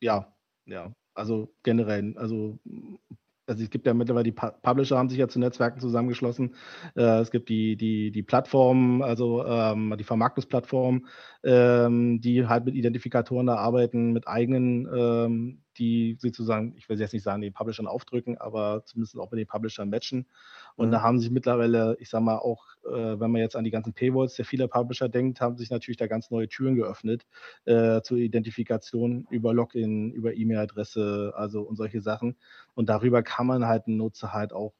[0.00, 0.32] Ja,
[0.66, 0.92] ja.
[1.14, 2.58] Also generell, also
[3.50, 6.54] also es gibt ja mittlerweile die Publisher haben sich ja zu Netzwerken zusammengeschlossen.
[6.94, 11.08] Äh, es gibt die, die, die Plattformen, also ähm, die Vermarktungsplattformen,
[11.42, 17.12] ähm, die halt mit Identifikatoren da arbeiten, mit eigenen ähm, die sozusagen, ich will jetzt
[17.12, 20.26] nicht sagen, den Publishern aufdrücken, aber zumindest auch mit den Publishern matchen.
[20.76, 20.92] Und mhm.
[20.92, 23.92] da haben sich mittlerweile, ich sag mal, auch, äh, wenn man jetzt an die ganzen
[23.92, 27.26] Paywalls der vieler Publisher denkt, haben sich natürlich da ganz neue Türen geöffnet
[27.64, 32.36] äh, zur Identifikation über Login, über E-Mail-Adresse, also und solche Sachen.
[32.74, 34.74] Und darüber kann man halt einen Nutzer halt auch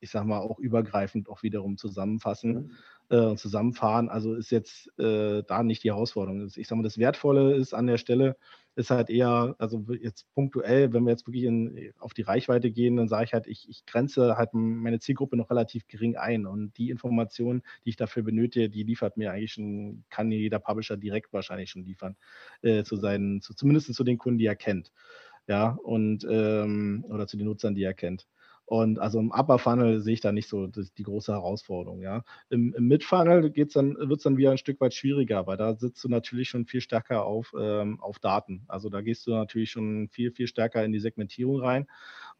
[0.00, 2.52] ich sag mal, auch übergreifend auch wiederum zusammenfassen.
[2.52, 2.70] Mhm
[3.10, 4.08] äh, zusammenfahren.
[4.08, 6.46] Also ist jetzt äh, da nicht die Herausforderung.
[6.56, 8.36] Ich sage mal, das Wertvolle ist an der Stelle,
[8.76, 12.96] ist halt eher, also jetzt punktuell, wenn wir jetzt wirklich in, auf die Reichweite gehen,
[12.96, 16.76] dann sage ich halt, ich, ich grenze halt meine Zielgruppe noch relativ gering ein und
[16.76, 21.32] die Informationen, die ich dafür benötige, die liefert mir eigentlich schon, kann jeder Publisher direkt
[21.32, 22.16] wahrscheinlich schon liefern,
[22.62, 24.92] äh, zu seinen, zu, zumindest zu den Kunden, die er kennt.
[25.46, 28.26] Ja, und ähm, oder zu den Nutzern, die er kennt.
[28.74, 32.02] Und also im Upper Funnel sehe ich da nicht so die große Herausforderung.
[32.02, 32.24] Ja.
[32.50, 35.76] Im, im Mid Funnel dann, wird es dann wieder ein Stück weit schwieriger, weil da
[35.76, 38.64] sitzt du natürlich schon viel stärker auf, ähm, auf Daten.
[38.66, 41.86] Also da gehst du natürlich schon viel, viel stärker in die Segmentierung rein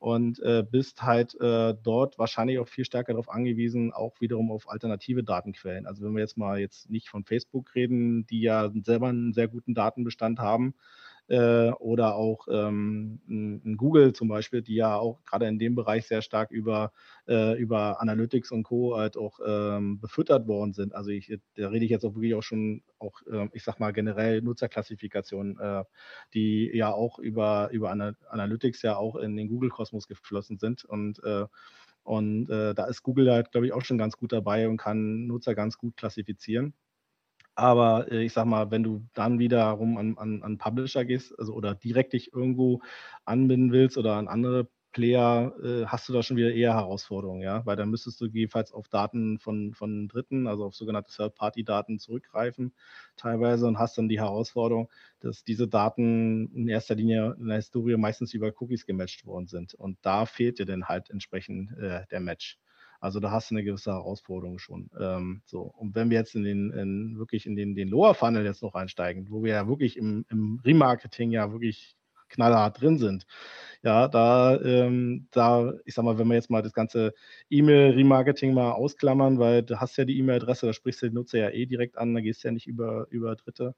[0.00, 4.68] und äh, bist halt äh, dort wahrscheinlich auch viel stärker darauf angewiesen, auch wiederum auf
[4.68, 5.86] alternative Datenquellen.
[5.86, 9.46] Also wenn wir jetzt mal jetzt nicht von Facebook reden, die ja selber einen sehr
[9.46, 10.74] guten Datenbestand haben,
[11.28, 13.20] äh, oder auch ähm,
[13.78, 16.92] Google zum Beispiel, die ja auch gerade in dem Bereich sehr stark über,
[17.28, 18.96] äh, über Analytics und Co.
[18.96, 20.94] halt auch ähm, befüttert worden sind.
[20.94, 23.92] Also ich, da rede ich jetzt auch wirklich auch schon auch, äh, ich sag mal
[23.92, 25.84] generell Nutzerklassifikationen, äh,
[26.34, 31.46] die ja auch über, über Analytics ja auch in den Google-Kosmos geflossen sind und äh,
[32.02, 35.26] und äh, da ist Google halt, glaube ich, auch schon ganz gut dabei und kann
[35.26, 36.74] Nutzer ganz gut klassifizieren.
[37.56, 41.52] Aber äh, ich sag mal, wenn du dann wiederum an, an, an Publisher gehst, also
[41.54, 42.80] oder direkt dich irgendwo
[43.24, 47.64] anbinden willst oder an andere Player, äh, hast du da schon wieder eher Herausforderungen, ja,
[47.66, 52.72] weil dann müsstest du jedenfalls auf Daten von, von Dritten, also auf sogenannte Third-Party-Daten zurückgreifen,
[53.16, 54.88] teilweise, und hast dann die Herausforderung,
[55.20, 59.74] dass diese Daten in erster Linie in der Historie meistens über Cookies gematcht worden sind.
[59.74, 62.58] Und da fehlt dir dann halt entsprechend äh, der Match.
[63.04, 64.88] Also da hast du eine gewisse Herausforderung schon.
[64.98, 65.60] Ähm, so.
[65.60, 68.74] Und wenn wir jetzt in den, in, wirklich in den, den Lower Funnel jetzt noch
[68.74, 71.96] einsteigen, wo wir ja wirklich im, im Remarketing ja wirklich
[72.30, 73.26] knallhart drin sind.
[73.82, 77.12] Ja, da, ähm, da, ich sag mal, wenn wir jetzt mal das ganze
[77.50, 81.50] E-Mail-Remarketing mal ausklammern, weil du hast ja die E-Mail-Adresse, da sprichst du den Nutzer ja
[81.50, 83.74] eh direkt an, da gehst du ja nicht über, über Dritte,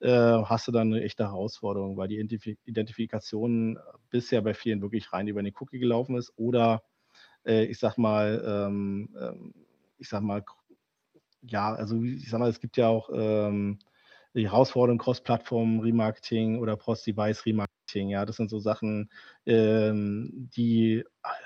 [0.00, 3.78] äh, hast du dann eine echte Herausforderung, weil die Identifikation
[4.10, 6.82] bisher bei vielen wirklich rein über den Cookie gelaufen ist oder
[7.46, 9.54] äh, ich sag mal, ähm, ähm,
[9.98, 10.44] ich sag mal,
[11.42, 13.78] ja, also ich sag mal, es gibt ja auch ähm,
[14.34, 18.08] die Herausforderung Cross-Plattform Remarketing oder Cross-Device Remarketing.
[18.08, 19.10] Ja, das sind so Sachen,
[19.46, 21.04] ähm, die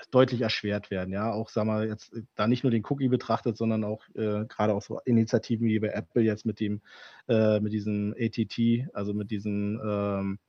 [0.09, 1.13] deutlich erschwert werden.
[1.13, 4.73] Ja, auch sagen wir jetzt da nicht nur den Cookie betrachtet, sondern auch äh, gerade
[4.73, 6.81] auch so Initiativen wie bei Apple jetzt mit dem
[7.27, 10.48] äh, mit diesem ATT, also mit diesem ähm, äh,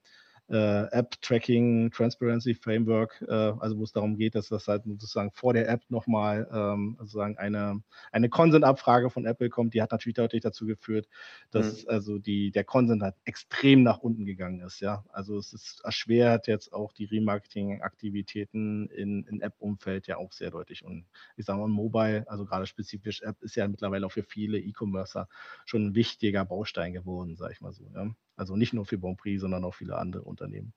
[0.56, 5.68] App-Tracking Transparency Framework, äh, also wo es darum geht, dass das halt sozusagen vor der
[5.68, 10.66] App nochmal ähm, sozusagen eine, eine Consent-Abfrage von Apple kommt, die hat natürlich deutlich dazu
[10.66, 11.08] geführt,
[11.50, 11.90] dass mhm.
[11.90, 14.80] also die, der Consent halt extrem nach unten gegangen ist.
[14.80, 20.50] Ja, also es ist erschwert jetzt auch die Remarketing-Aktivitäten in, in App-Umfeld ja auch sehr
[20.50, 20.84] deutlich.
[20.84, 24.58] Und ich sage mal, Mobile, also gerade spezifisch App, ist ja mittlerweile auch für viele
[24.58, 25.28] E-Commercer
[25.64, 27.84] schon ein wichtiger Baustein geworden, sage ich mal so.
[27.94, 28.10] Ja?
[28.40, 30.72] Also nicht nur für Bonprix, sondern auch viele andere Unternehmen.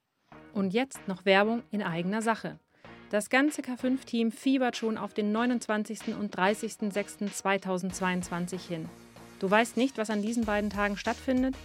[0.51, 2.59] Und jetzt noch Werbung in eigener Sache.
[3.09, 6.13] Das ganze K5-Team fiebert schon auf den 29.
[6.19, 8.89] und 30.06.2022 hin.
[9.39, 11.55] Du weißt nicht, was an diesen beiden Tagen stattfindet?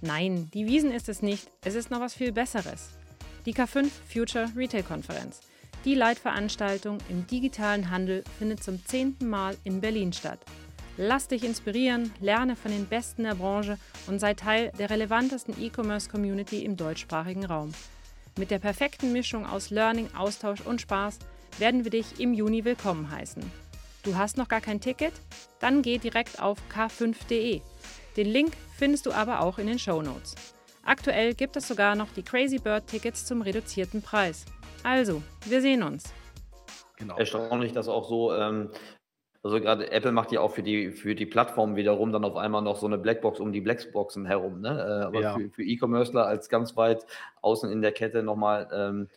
[0.00, 1.50] Nein, die Wiesen ist es nicht.
[1.62, 2.96] Es ist noch was viel Besseres.
[3.44, 5.42] Die K5 Future Retail Konferenz.
[5.84, 10.40] Die Leitveranstaltung im digitalen Handel findet zum zehnten Mal in Berlin statt.
[10.98, 16.64] Lass dich inspirieren, lerne von den Besten der Branche und sei Teil der relevantesten E-Commerce-Community
[16.64, 17.74] im deutschsprachigen Raum.
[18.38, 21.18] Mit der perfekten Mischung aus Learning, Austausch und Spaß
[21.58, 23.42] werden wir dich im Juni willkommen heißen.
[24.04, 25.12] Du hast noch gar kein Ticket?
[25.60, 27.60] Dann geh direkt auf k5.de.
[28.16, 30.34] Den Link findest du aber auch in den Show Notes.
[30.82, 34.46] Aktuell gibt es sogar noch die Crazy Bird Tickets zum reduzierten Preis.
[34.82, 36.04] Also, wir sehen uns.
[36.96, 37.16] Genau.
[37.18, 38.70] Erstaunlich, dass auch so ähm,
[39.46, 42.62] also gerade Apple macht ja auch für die, für die Plattform wiederum dann auf einmal
[42.62, 44.60] noch so eine Blackbox um die Blackboxen herum.
[44.60, 44.70] Ne?
[44.70, 45.34] Äh, aber ja.
[45.34, 47.06] für, für E-Commercer als ganz weit
[47.42, 49.08] außen in der Kette nochmal ähm,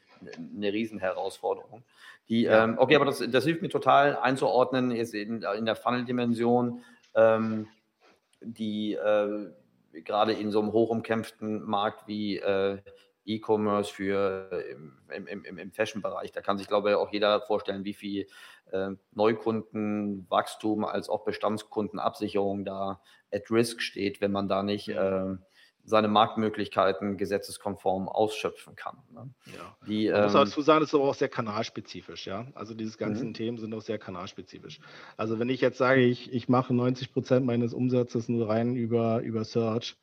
[0.55, 1.83] eine Riesenherausforderung.
[2.29, 2.63] Die, ja.
[2.63, 6.83] ähm, okay, aber das, das hilft mir total einzuordnen, ist in, in der Funnel-Dimension,
[7.15, 7.67] ähm,
[8.41, 9.47] die äh,
[10.03, 12.77] gerade in so einem hochumkämpften Markt wie äh,
[13.29, 14.49] E-Commerce für
[15.11, 16.31] im, im, im, im Fashion-Bereich.
[16.31, 18.27] Da kann sich, glaube ich, auch jeder vorstellen, wie viel
[18.71, 25.35] äh, Neukundenwachstum als auch Bestandskundenabsicherung da at risk steht, wenn man da nicht äh,
[25.89, 28.97] seine Marktmöglichkeiten gesetzeskonform ausschöpfen kann.
[29.11, 29.29] Ne?
[29.47, 29.75] Ja.
[29.87, 32.45] Die, ähm, muss dazu sagen, es ist aber auch sehr kanalspezifisch, ja.
[32.53, 33.33] Also diese ganzen mhm.
[33.33, 34.79] Themen sind auch sehr kanalspezifisch.
[35.17, 39.21] Also wenn ich jetzt sage, ich, ich mache 90 Prozent meines Umsatzes nur rein über,
[39.21, 39.97] über Search,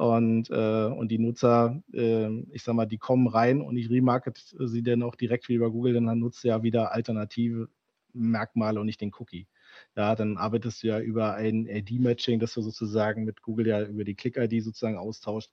[0.00, 4.38] und, äh, und die Nutzer, äh, ich sag mal, die kommen rein und ich remarket
[4.58, 7.68] sie dann auch direkt wie über Google, dann nutzt du ja wieder alternative
[8.14, 9.46] Merkmale und nicht den Cookie.
[9.94, 14.04] Ja, dann arbeitest du ja über ein ID-Matching, das du sozusagen mit Google ja über
[14.04, 15.50] die Click-ID sozusagen austauscht.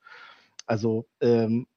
[0.65, 1.67] Also ähm,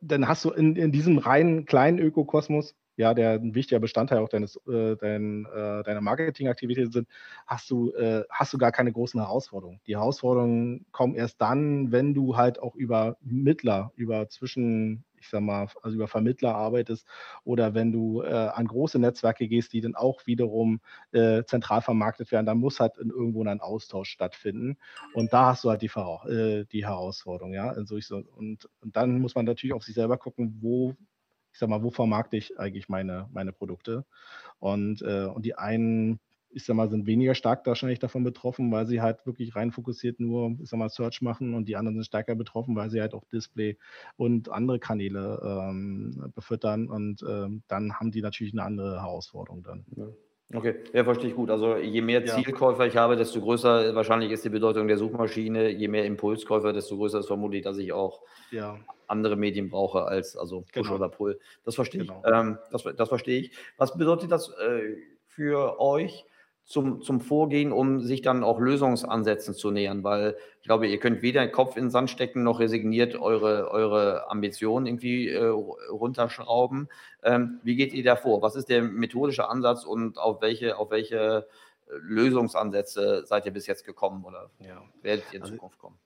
[0.00, 4.28] dann hast du in, in diesem reinen kleinen Ökokosmos ja, der ein wichtiger Bestandteil auch
[4.28, 7.08] deines, äh, dein, äh, deiner Marketingaktivitäten sind,
[7.46, 9.80] hast du, äh, hast du gar keine großen Herausforderungen.
[9.86, 15.40] Die Herausforderungen kommen erst dann, wenn du halt auch über Mittler, über zwischen, ich sag
[15.42, 17.06] mal, also über Vermittler arbeitest
[17.44, 20.80] oder wenn du äh, an große Netzwerke gehst, die dann auch wiederum
[21.12, 24.78] äh, zentral vermarktet werden, dann muss halt in, irgendwo ein Austausch stattfinden.
[25.12, 25.86] Und da hast du halt die,
[26.30, 27.68] äh, die Herausforderung, ja.
[27.68, 30.94] Also ich so, und, und dann muss man natürlich auf sich selber gucken, wo
[31.56, 34.04] ich sag mal, wo vermarkte ich eigentlich meine, meine Produkte?
[34.58, 38.86] Und, äh, und die einen, ich sag mal, sind weniger stark wahrscheinlich davon betroffen, weil
[38.86, 42.04] sie halt wirklich rein fokussiert nur, ich sag mal, Search machen und die anderen sind
[42.04, 43.78] stärker betroffen, weil sie halt auch Display
[44.16, 49.86] und andere Kanäle ähm, befüttern und ähm, dann haben die natürlich eine andere Herausforderung dann.
[49.96, 50.08] Ja.
[50.54, 51.50] Okay, ja, verstehe ich gut.
[51.50, 52.34] Also je mehr ja.
[52.34, 55.70] Zielkäufer ich habe, desto größer wahrscheinlich ist die Bedeutung der Suchmaschine.
[55.70, 58.20] Je mehr Impulskäufer, desto größer ist vermutlich, dass ich auch
[58.52, 58.78] ja.
[59.08, 60.94] andere Medien brauche als also Push genau.
[60.94, 61.40] oder Pull.
[61.64, 62.22] Das verstehe genau.
[62.24, 62.32] ich.
[62.32, 63.52] Ähm, das, das verstehe ich.
[63.76, 66.24] Was bedeutet das äh, für euch?
[66.66, 71.22] Zum, zum Vorgehen, um sich dann auch Lösungsansätzen zu nähern, weil ich glaube, ihr könnt
[71.22, 76.88] weder den Kopf in den Sand stecken, noch resigniert eure, eure Ambitionen irgendwie äh, runterschrauben.
[77.22, 78.42] Ähm, wie geht ihr da vor?
[78.42, 81.46] Was ist der methodische Ansatz und auf welche, auf welche
[81.88, 84.82] Lösungsansätze seid ihr bis jetzt gekommen oder ja.
[85.02, 85.98] werdet ihr in also, Zukunft kommen?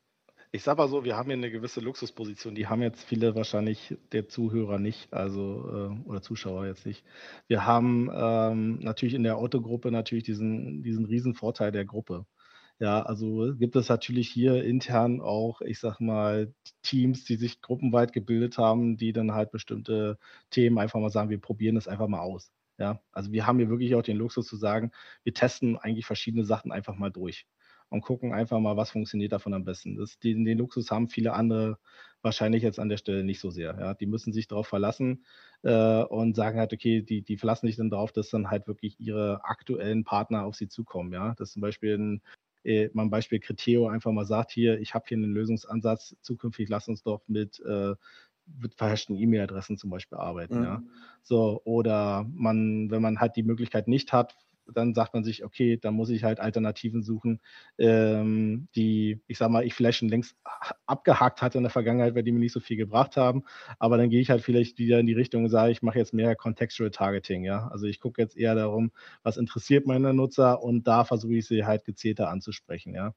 [0.52, 3.96] Ich sage mal so, wir haben hier eine gewisse Luxusposition, die haben jetzt viele wahrscheinlich
[4.10, 7.04] der Zuhörer nicht, also äh, oder Zuschauer jetzt nicht.
[7.46, 12.26] Wir haben ähm, natürlich in der Autogruppe natürlich diesen, diesen riesen Vorteil der Gruppe.
[12.80, 18.12] Ja, also gibt es natürlich hier intern auch, ich sag mal, Teams, die sich gruppenweit
[18.12, 20.18] gebildet haben, die dann halt bestimmte
[20.50, 22.50] Themen einfach mal sagen, wir probieren das einfach mal aus.
[22.80, 24.90] Ja, also wir haben hier wirklich auch den Luxus zu sagen,
[25.22, 27.46] wir testen eigentlich verschiedene Sachen einfach mal durch
[27.90, 29.96] und gucken einfach mal, was funktioniert davon am besten.
[29.96, 31.78] Das, den, den Luxus haben viele andere
[32.22, 33.76] wahrscheinlich jetzt an der Stelle nicht so sehr.
[33.78, 33.94] Ja.
[33.94, 35.24] Die müssen sich darauf verlassen
[35.62, 38.98] äh, und sagen halt, okay, die, die verlassen sich dann darauf, dass dann halt wirklich
[38.98, 41.12] ihre aktuellen Partner auf sie zukommen.
[41.12, 41.34] Ja.
[41.36, 42.22] Das zum Beispiel ein
[42.64, 46.68] äh, mal ein Beispiel Criteo einfach mal sagt hier, ich habe hier einen Lösungsansatz, zukünftig
[46.68, 47.94] lass uns doch mit, äh,
[48.58, 50.58] mit verhashten E-Mail-Adressen zum Beispiel arbeiten.
[50.58, 50.64] Mhm.
[50.64, 50.82] Ja.
[51.22, 54.34] So, oder man, wenn man halt die Möglichkeit nicht hat,
[54.74, 57.40] dann sagt man sich, okay, dann muss ich halt Alternativen suchen,
[57.78, 60.36] ähm, die, ich sag mal, ich vielleicht schon längst
[60.86, 63.44] abgehakt hatte in der Vergangenheit, weil die mir nicht so viel gebracht haben.
[63.78, 66.14] Aber dann gehe ich halt vielleicht wieder in die Richtung und sage, ich mache jetzt
[66.14, 67.68] mehr Contextual Targeting, ja.
[67.68, 71.64] Also ich gucke jetzt eher darum, was interessiert meine Nutzer und da versuche ich sie
[71.64, 73.14] halt gezielter anzusprechen, ja.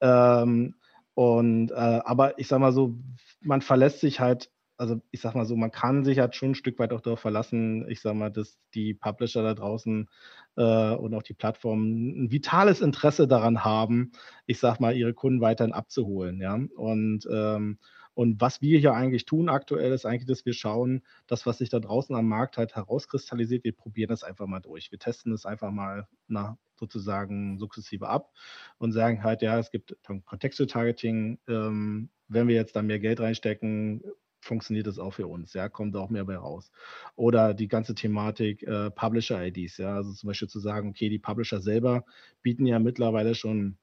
[0.00, 0.74] Ähm,
[1.14, 2.96] und äh, aber ich sag mal so,
[3.40, 6.54] man verlässt sich halt also ich sag mal so, man kann sich halt schon ein
[6.54, 10.08] Stück weit auch darauf verlassen, ich sag mal, dass die Publisher da draußen
[10.56, 14.12] äh, und auch die Plattformen ein vitales Interesse daran haben,
[14.46, 16.58] ich sag mal, ihre Kunden weiterhin abzuholen, ja.
[16.76, 17.78] Und ähm,
[18.14, 21.68] und was wir hier eigentlich tun aktuell, ist eigentlich, dass wir schauen, das, was sich
[21.68, 24.92] da draußen am Markt halt herauskristallisiert, wir probieren das einfach mal durch.
[24.92, 28.32] Wir testen das einfach mal na, sozusagen sukzessive ab
[28.78, 34.02] und sagen halt, ja, es gibt Contextual-Targeting, ähm, wenn wir jetzt da mehr Geld reinstecken,
[34.44, 36.70] funktioniert das auch für uns, ja, kommt auch mehr bei raus.
[37.16, 41.60] Oder die ganze Thematik äh, Publisher-IDs, ja, also zum Beispiel zu sagen, okay, die Publisher
[41.60, 42.04] selber
[42.42, 43.76] bieten ja mittlerweile schon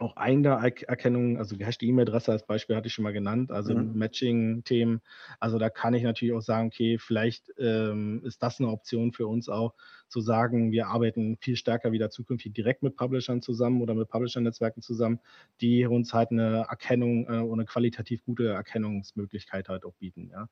[0.00, 3.96] auch eigene Erkennung, also gehashte E-Mail-Adresse als Beispiel hatte ich schon mal genannt, also mhm.
[3.98, 5.02] Matching-Themen.
[5.38, 9.26] Also da kann ich natürlich auch sagen, okay, vielleicht ähm, ist das eine Option für
[9.26, 9.74] uns auch,
[10.10, 14.82] zu sagen, wir arbeiten viel stärker wieder zukünftig direkt mit Publishern zusammen oder mit Publisher-Netzwerken
[14.82, 15.20] zusammen,
[15.60, 20.28] die uns halt eine Erkennung äh, und eine qualitativ gute Erkennungsmöglichkeit halt auch bieten.
[20.32, 20.48] Ja.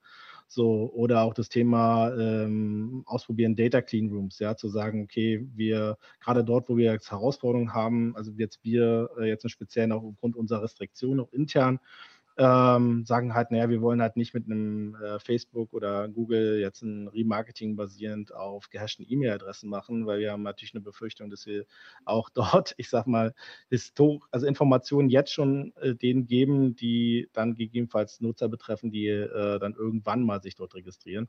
[0.46, 5.98] So, oder auch das Thema ähm, Ausprobieren Data Clean Rooms, ja, zu sagen, okay, wir
[6.20, 10.04] gerade dort, wo wir jetzt Herausforderungen haben, also jetzt wir äh, jetzt im Speziellen auch
[10.04, 11.80] aufgrund unserer Restriktionen auch intern,
[12.38, 16.82] ähm, sagen halt, naja, wir wollen halt nicht mit einem äh, Facebook oder Google jetzt
[16.82, 21.66] ein Remarketing basierend auf gehashten E-Mail-Adressen machen, weil wir haben natürlich eine Befürchtung, dass wir
[22.04, 23.34] auch dort, ich sag mal,
[23.70, 29.58] Histor also Informationen jetzt schon äh, denen geben, die dann gegebenenfalls Nutzer betreffen, die äh,
[29.58, 31.28] dann irgendwann mal sich dort registrieren.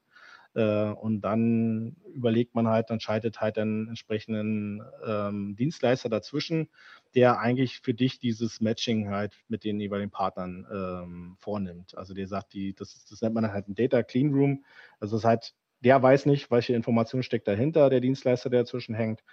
[0.56, 6.69] Äh, und dann überlegt man halt, dann schaltet halt einen entsprechenden ähm, Dienstleister dazwischen,
[7.15, 11.98] der eigentlich für dich dieses Matching halt mit den jeweiligen Partnern ähm, vornimmt.
[11.98, 14.63] Also der sagt, die, das, das nennt man halt ein Data Clean Room.
[15.00, 18.93] Also das ist halt, der weiß nicht, welche Information steckt dahinter, der Dienstleister, der dazwischen
[18.93, 19.24] hängt.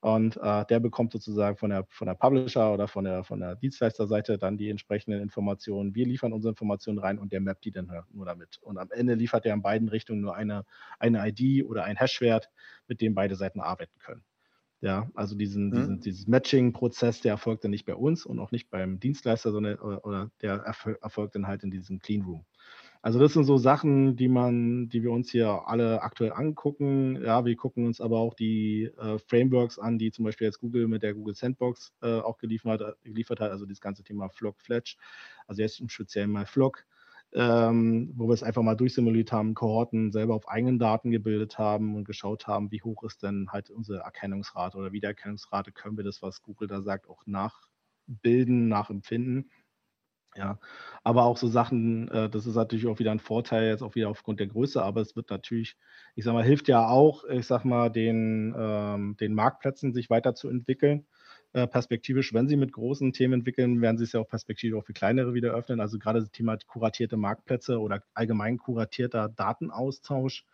[0.00, 3.54] Und äh, der bekommt sozusagen von der, von der Publisher oder von der, von der
[3.54, 5.94] Dienstleisterseite dann die entsprechenden Informationen.
[5.94, 8.58] Wir liefern unsere Informationen rein und der mappt die dann halt nur damit.
[8.62, 10.64] Und am Ende liefert er in beiden Richtungen nur eine,
[10.98, 12.50] eine ID oder ein Hashwert,
[12.88, 14.24] mit dem beide Seiten arbeiten können.
[14.82, 15.74] Ja, also diesen, mhm.
[15.74, 19.78] diesen, dieses Matching-Prozess, der erfolgt dann nicht bei uns und auch nicht beim Dienstleister, sondern
[19.78, 20.54] oder, oder der
[21.00, 22.44] erfolgt dann halt in diesem Clean Room.
[23.00, 27.20] Also das sind so Sachen, die man, die wir uns hier alle aktuell angucken.
[27.22, 30.88] Ja, wir gucken uns aber auch die äh, Frameworks an, die zum Beispiel jetzt Google
[30.88, 33.52] mit der Google Sandbox äh, auch geliefert, geliefert hat.
[33.52, 34.96] Also das ganze Thema Flock Fletch.
[35.46, 36.84] Also jetzt im Speziellen mal Flock,
[37.34, 41.94] ähm, wo wir es einfach mal durchsimuliert haben, Kohorten selber auf eigenen Daten gebildet haben
[41.96, 45.72] und geschaut haben, wie hoch ist denn halt unsere Erkennungsrate oder Wiedererkennungsrate.
[45.72, 49.50] Können wir das, was Google da sagt, auch nachbilden, nachempfinden?
[50.34, 50.58] Ja,
[51.04, 54.08] aber auch so Sachen, äh, das ist natürlich auch wieder ein Vorteil, jetzt auch wieder
[54.08, 55.76] aufgrund der Größe, aber es wird natürlich,
[56.14, 61.06] ich sag mal, hilft ja auch, ich sag mal, den, ähm, den Marktplätzen sich weiterzuentwickeln.
[61.54, 64.86] Äh, perspektivisch, wenn sie mit großen Themen entwickeln, werden sie es ja auch perspektivisch auch
[64.86, 65.80] für kleinere wieder öffnen.
[65.80, 70.46] Also gerade das Thema kuratierte Marktplätze oder allgemein kuratierter Datenaustausch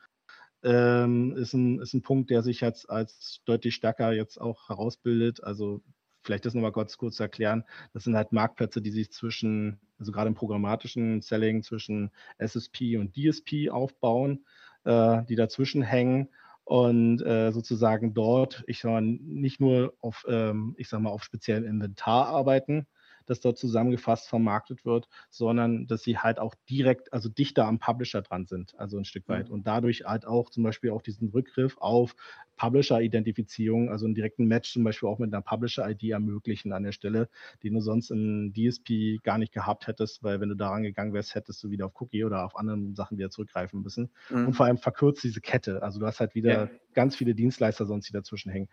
[0.65, 5.45] ähm, ist, ein, ist ein Punkt, der sich jetzt als deutlich stärker jetzt auch herausbildet.
[5.45, 5.83] Also
[6.25, 7.63] vielleicht das nochmal kurz, kurz erklären.
[7.95, 13.15] Das sind halt Marktplätze, die sich zwischen, also gerade im programmatischen Selling zwischen SSP und
[13.15, 14.45] DSP aufbauen,
[14.83, 16.29] äh, die dazwischen hängen
[16.69, 21.25] und äh, sozusagen dort, ich sag mal, nicht nur auf, ähm, ich sag mal, auf
[21.25, 22.87] speziellen Inventar arbeiten,
[23.29, 28.23] das dort zusammengefasst vermarktet wird, sondern dass sie halt auch direkt, also dichter am Publisher
[28.23, 29.49] dran sind, also ein Stück weit.
[29.49, 29.55] Mhm.
[29.55, 32.15] Und dadurch halt auch zum Beispiel auch diesen Rückgriff auf
[32.57, 37.29] Publisher-Identifizierung, also einen direkten Match zum Beispiel auch mit einer Publisher-ID ermöglichen an der Stelle,
[37.63, 41.35] den du sonst im DSP gar nicht gehabt hättest, weil wenn du daran gegangen wärst,
[41.35, 44.11] hättest du wieder auf Cookie oder auf andere Sachen wieder zurückgreifen müssen.
[44.31, 44.49] Mhm.
[44.49, 45.83] Und vor allem verkürzt diese Kette.
[45.83, 46.71] Also du hast halt wieder ja.
[46.95, 48.69] ganz viele Dienstleister sonst, die dazwischen hängen.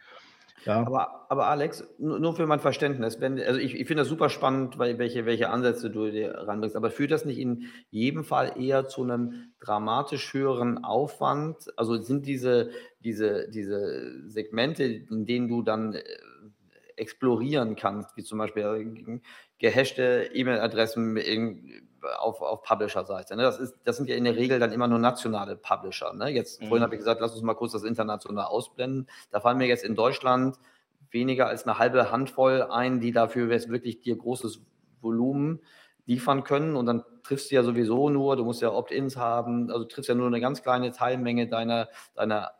[0.64, 0.86] Ja.
[0.86, 4.80] Aber, aber Alex, nur für mein Verständnis, wenn, also ich, ich finde das super spannend,
[4.80, 8.88] weil, welche, welche Ansätze du dir ranbringst, aber führt das nicht in jedem Fall eher
[8.88, 11.58] zu einem dramatisch höheren Aufwand?
[11.78, 16.04] Also sind diese, diese, diese Segmente, in denen du dann äh,
[16.98, 19.20] explorieren kannst, wie zum Beispiel äh,
[19.60, 21.88] gehashte E-Mail-Adressen
[22.20, 23.36] auf, auf Publisher-Seite.
[23.36, 23.44] Ne?
[23.44, 26.14] Das, das sind ja in der Regel dann immer nur nationale Publisher.
[26.14, 26.30] Ne?
[26.30, 26.68] Jetzt, mhm.
[26.68, 29.08] vorhin habe ich gesagt, lass uns mal kurz das international ausblenden.
[29.32, 30.58] Da fallen mir jetzt in Deutschland
[31.12, 34.62] weniger als eine halbe Handvoll ein, die dafür wirklich dir großes
[35.02, 35.62] Volumen
[36.06, 36.76] liefern können.
[36.76, 40.16] Und dann triffst du ja sowieso nur, du musst ja Opt-ins haben, also triffst ja
[40.16, 42.52] nur eine ganz kleine Teilmenge deiner, deiner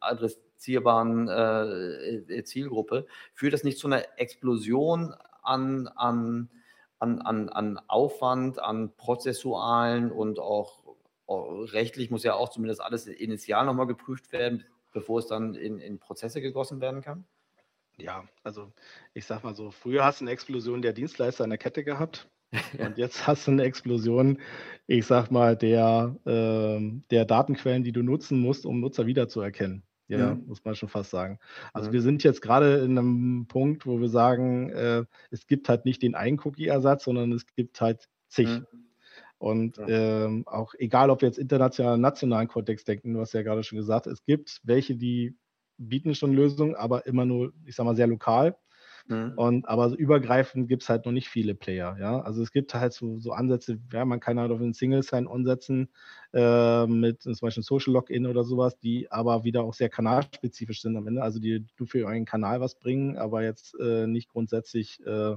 [0.56, 3.06] adressierbaren äh, Zielgruppe.
[3.34, 5.14] Führt das nicht zu einer Explosion
[5.44, 6.50] an, an
[6.98, 10.96] an, an, an Aufwand, an prozessualen und auch
[11.28, 14.64] rechtlich muss ja auch zumindest alles initial nochmal geprüft werden,
[14.94, 17.26] bevor es dann in, in Prozesse gegossen werden kann?
[17.98, 18.72] Ja, also
[19.14, 22.30] ich sag mal so, früher hast du eine Explosion der Dienstleister in der Kette gehabt.
[22.80, 24.40] Und jetzt hast du eine Explosion,
[24.88, 26.80] ich sag mal, der, äh,
[27.12, 29.85] der Datenquellen, die du nutzen musst, um Nutzer wiederzuerkennen.
[30.08, 31.40] Ja, ja, muss man schon fast sagen.
[31.74, 31.94] Also ja.
[31.94, 36.04] wir sind jetzt gerade in einem Punkt, wo wir sagen, äh, es gibt halt nicht
[36.04, 38.48] den einen Cookie-Ersatz, sondern es gibt halt zig.
[38.48, 38.62] Ja.
[39.38, 43.64] Und ähm, auch egal, ob wir jetzt international, nationalen Kontext denken, du hast ja gerade
[43.64, 45.36] schon gesagt, es gibt welche, die
[45.78, 48.56] bieten schon Lösungen, aber immer nur, ich sag mal, sehr lokal.
[49.08, 49.34] Mhm.
[49.36, 51.96] Und, aber übergreifend gibt es halt noch nicht viele Player.
[52.00, 52.22] Ja?
[52.22, 55.90] Also es gibt halt so, so Ansätze, ja, man kann halt auf einen Single-Sign umsetzen
[56.34, 60.98] äh, mit zum Beispiel Social Login oder sowas, die aber wieder auch sehr kanalspezifisch sind
[60.98, 61.22] am Ende.
[61.22, 65.36] Also die du für einen Kanal was bringen, aber jetzt äh, nicht grundsätzlich äh,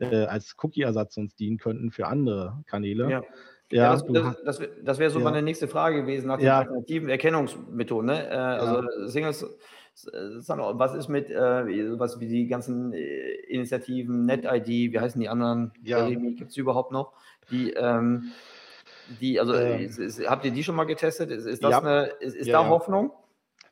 [0.00, 3.10] äh als Cookie-Ersatz uns dienen könnten für andere Kanäle.
[3.10, 3.22] Ja.
[3.70, 5.24] Ja, ja, das, das, das, wäre so ja.
[5.24, 6.60] meine nächste Frage gewesen nach den ja.
[6.60, 8.06] alternativen Erkennungsmethoden.
[8.06, 8.26] Ne?
[8.26, 9.44] Äh, also Singles
[10.06, 15.72] was ist mit äh, was wie die ganzen äh, Initiativen, NetID, wie heißen die anderen?
[15.82, 16.08] Ja.
[16.08, 17.12] Gibt es überhaupt noch?
[17.50, 18.32] Die, ähm,
[19.20, 19.80] die, also ähm.
[19.80, 21.30] ist, ist, habt ihr die schon mal getestet?
[21.30, 21.80] Ist, ist das ja.
[21.80, 23.12] eine, ist, ist ja, da Hoffnung?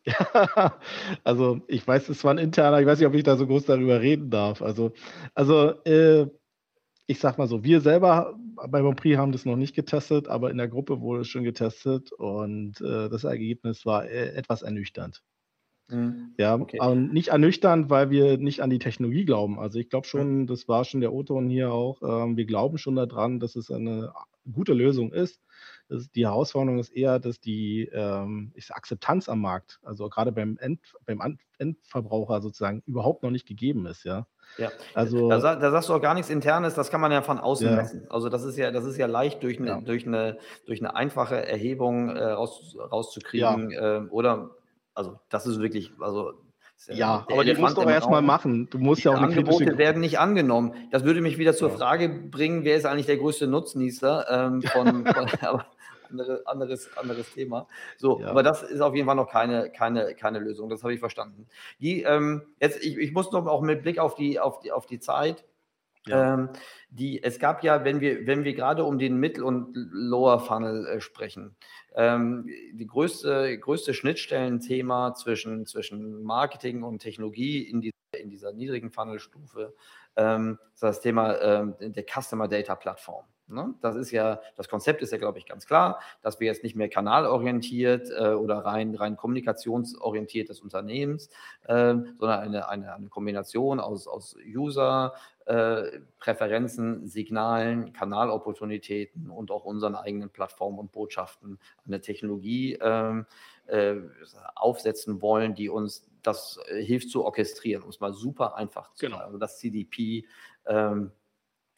[0.04, 0.78] Ja,
[1.24, 3.66] also ich weiß, es war ein interner, ich weiß nicht, ob ich da so groß
[3.66, 4.62] darüber reden darf.
[4.62, 4.92] Also,
[5.34, 6.26] also äh,
[7.06, 8.34] ich sag mal so, wir selber
[8.68, 12.12] bei Bonprix haben das noch nicht getestet, aber in der Gruppe wurde es schon getestet
[12.12, 15.22] und äh, das Ergebnis war äh, etwas ernüchternd.
[15.88, 16.34] Mhm.
[16.36, 16.80] Ja, okay.
[16.80, 19.58] und nicht ernüchternd, weil wir nicht an die Technologie glauben.
[19.58, 22.96] Also ich glaube schon, das war schon der O-Ton hier auch, ähm, wir glauben schon
[22.96, 24.12] daran, dass es eine
[24.52, 25.40] gute Lösung ist.
[25.88, 30.80] Das, die Herausforderung ist eher, dass die ähm, Akzeptanz am Markt, also gerade beim, End,
[31.04, 34.26] beim Endverbraucher sozusagen, überhaupt noch nicht gegeben ist, ja.
[34.58, 37.38] Ja, also, da, da, sagst du auch gar nichts Internes, das kann man ja von
[37.38, 37.76] außen ja.
[37.76, 38.06] messen.
[38.08, 39.80] Also das ist ja, das ist ja leicht durch eine, ja.
[39.80, 43.70] durch eine, durch eine einfache Erhebung äh, raus, rauszukriegen.
[43.70, 43.98] Ja.
[43.98, 44.50] Äh, oder,
[44.96, 46.32] also das ist wirklich, also
[46.88, 48.68] ja, aber die musst du auch erstmal machen.
[48.70, 50.74] Du musst die ja auch Angebote werden nicht angenommen.
[50.90, 55.06] Das würde mich wieder zur Frage bringen, wer ist eigentlich der größte Nutznießer ähm, von,
[55.06, 55.66] von aber
[56.10, 57.66] andere, anderes, anderes Thema.
[57.96, 58.28] So, ja.
[58.28, 60.68] aber das ist auf jeden Fall noch keine, keine, keine Lösung.
[60.68, 61.46] Das habe ich verstanden.
[61.80, 64.86] Die, ähm, jetzt, ich, ich muss noch auch mit Blick auf die, auf die, auf
[64.86, 65.44] die Zeit.
[66.14, 66.50] Ähm,
[66.90, 70.86] die, es gab ja, wenn wir, wenn wir gerade um den Mittel- und Lower Funnel
[70.86, 71.56] äh, sprechen,
[71.94, 78.90] ähm, die größte, größte Schnittstellenthema zwischen, zwischen Marketing und Technologie in, die, in dieser niedrigen
[78.90, 79.74] Funnelstufe
[80.16, 83.26] ähm, ist das Thema ähm, der Customer Data Plattform.
[83.48, 83.74] Ne?
[83.80, 86.74] Das ist ja, das Konzept ist ja, glaube ich, ganz klar, dass wir jetzt nicht
[86.76, 91.28] mehr kanalorientiert äh, oder rein, rein kommunikationsorientiert des Unternehmens,
[91.64, 95.14] äh, sondern eine, eine, eine Kombination aus, aus User,
[95.46, 103.26] äh, Präferenzen, Signalen, Kanalopportunitäten und auch unseren eigenen Plattformen und Botschaften eine Technologie ähm,
[103.66, 103.94] äh,
[104.56, 109.06] aufsetzen wollen, die uns das äh, hilft zu orchestrieren, um es mal super einfach zu
[109.06, 109.18] genau.
[109.18, 109.26] sagen.
[109.26, 110.24] Also das CDP
[110.66, 111.12] ähm,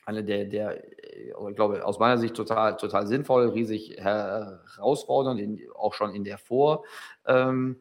[0.08, 5.60] eine der, der, äh, ich glaube, aus meiner Sicht total, total sinnvoll, riesig herausfordernd, in,
[5.74, 6.84] auch schon in der Vor-
[7.26, 7.76] ähm,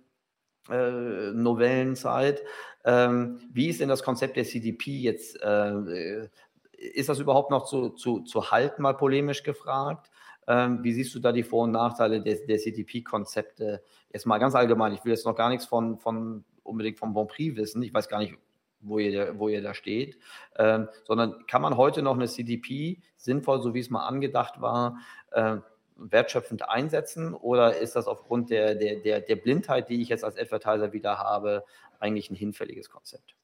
[0.69, 2.43] äh, Novellenzeit.
[2.83, 5.41] Ähm, wie ist denn das Konzept der CDP jetzt?
[5.41, 6.27] Äh,
[6.73, 10.11] ist das überhaupt noch zu, zu, zu halten, mal polemisch gefragt?
[10.47, 13.81] Ähm, wie siehst du da die Vor- und Nachteile der, der CDP-Konzepte?
[14.11, 17.27] Jetzt mal ganz allgemein, ich will jetzt noch gar nichts von, von unbedingt vom Bon
[17.27, 17.81] Prix wissen.
[17.83, 18.35] Ich weiß gar nicht,
[18.81, 20.17] wo ihr, wo ihr da steht,
[20.57, 24.99] ähm, sondern kann man heute noch eine CDP sinnvoll, so wie es mal angedacht war,
[25.31, 25.57] äh,
[25.97, 30.37] wertschöpfend einsetzen oder ist das aufgrund der, der, der, der Blindheit, die ich jetzt als
[30.37, 31.63] Advertiser wieder habe,
[31.99, 33.35] eigentlich ein hinfälliges Konzept?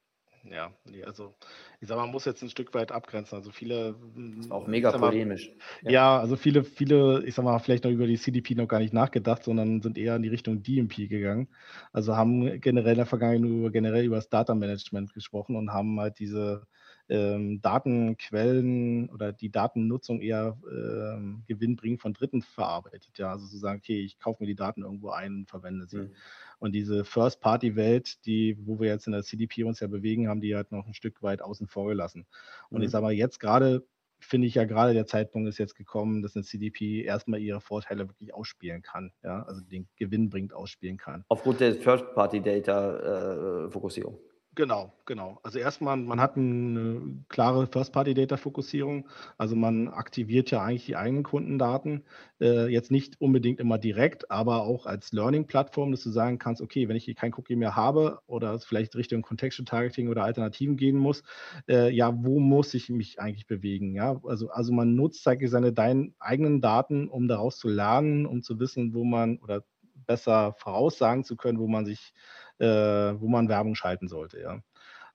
[0.49, 1.33] Ja, nee, also
[1.79, 3.37] ich sag mal, man muss jetzt ein Stück weit abgrenzen.
[3.37, 3.95] Also viele.
[4.39, 5.51] Das war auch mega polemisch.
[5.83, 5.91] Ja.
[5.91, 6.19] ja.
[6.19, 9.43] also viele, viele, ich sag mal, vielleicht noch über die CDP noch gar nicht nachgedacht,
[9.43, 11.47] sondern sind eher in die Richtung DMP gegangen.
[11.93, 15.99] Also haben generell in der Vergangenheit nur generell über das Data Management gesprochen und haben
[15.99, 16.67] halt diese
[17.09, 23.17] ähm, Datenquellen oder die Datennutzung eher ähm, gewinnbringend von Dritten verarbeitet.
[23.17, 25.97] Ja, also zu sagen, okay, ich kaufe mir die Daten irgendwo ein und verwende sie.
[25.97, 26.11] Mhm.
[26.59, 30.55] Und diese First-Party-Welt, die, wo wir jetzt in der CDP uns ja bewegen, haben die
[30.55, 32.25] halt noch ein Stück weit außen vor gelassen.
[32.69, 32.85] Und mhm.
[32.85, 33.85] ich sage mal, jetzt gerade
[34.23, 38.07] finde ich ja gerade der Zeitpunkt ist jetzt gekommen, dass eine CDP erstmal ihre Vorteile
[38.07, 41.25] wirklich ausspielen kann, ja, also den Gewinn bringt ausspielen kann.
[41.27, 44.15] Aufgrund der First-Party-Data-Fokussierung.
[44.15, 45.39] Äh, Genau, genau.
[45.41, 49.07] Also erstmal, man hat eine klare First-Party-Data-Fokussierung.
[49.39, 52.03] Also man aktiviert ja eigentlich die eigenen Kundendaten.
[52.39, 56.87] Äh, jetzt nicht unbedingt immer direkt, aber auch als Learning-Plattform, dass du sagen kannst, okay,
[56.87, 60.77] wenn ich hier kein Cookie mehr habe oder es vielleicht Richtung Contextual Targeting oder Alternativen
[60.77, 61.23] gehen muss,
[61.67, 63.95] äh, ja, wo muss ich mich eigentlich bewegen?
[63.95, 68.43] Ja, also, also man nutzt eigentlich seine deinen eigenen Daten, um daraus zu lernen, um
[68.43, 69.63] zu wissen, wo man oder
[70.05, 72.13] besser voraussagen zu können, wo man sich
[72.59, 74.39] äh, wo man Werbung schalten sollte.
[74.39, 74.61] Ja.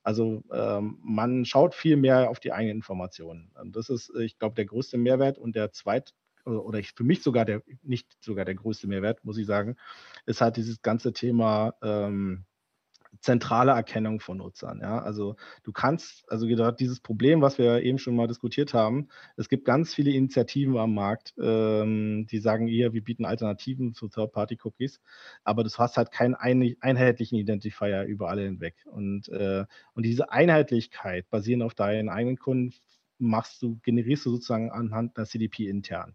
[0.03, 3.51] Also ähm, man schaut viel mehr auf die eigenen Informationen.
[3.61, 6.15] Und das ist, ich glaube, der größte Mehrwert und der zweit
[6.45, 9.77] oder für mich sogar der, nicht sogar der größte Mehrwert, muss ich sagen,
[10.27, 12.45] ist halt dieses ganze Thema ähm,
[13.21, 14.81] zentrale Erkennung von Nutzern.
[14.81, 15.01] Ja?
[15.01, 19.65] Also du kannst, also dieses Problem, was wir eben schon mal diskutiert haben, es gibt
[19.65, 25.01] ganz viele Initiativen am Markt, ähm, die sagen hier, wir bieten Alternativen zu Third-Party-Cookies,
[25.45, 28.75] aber du hast halt keinen ein, einheitlichen Identifier über alle hinweg.
[28.87, 32.75] Und, äh, und diese Einheitlichkeit basierend auf deinen eigenen Kunden
[33.19, 36.15] machst du, generierst du sozusagen anhand der CDP intern.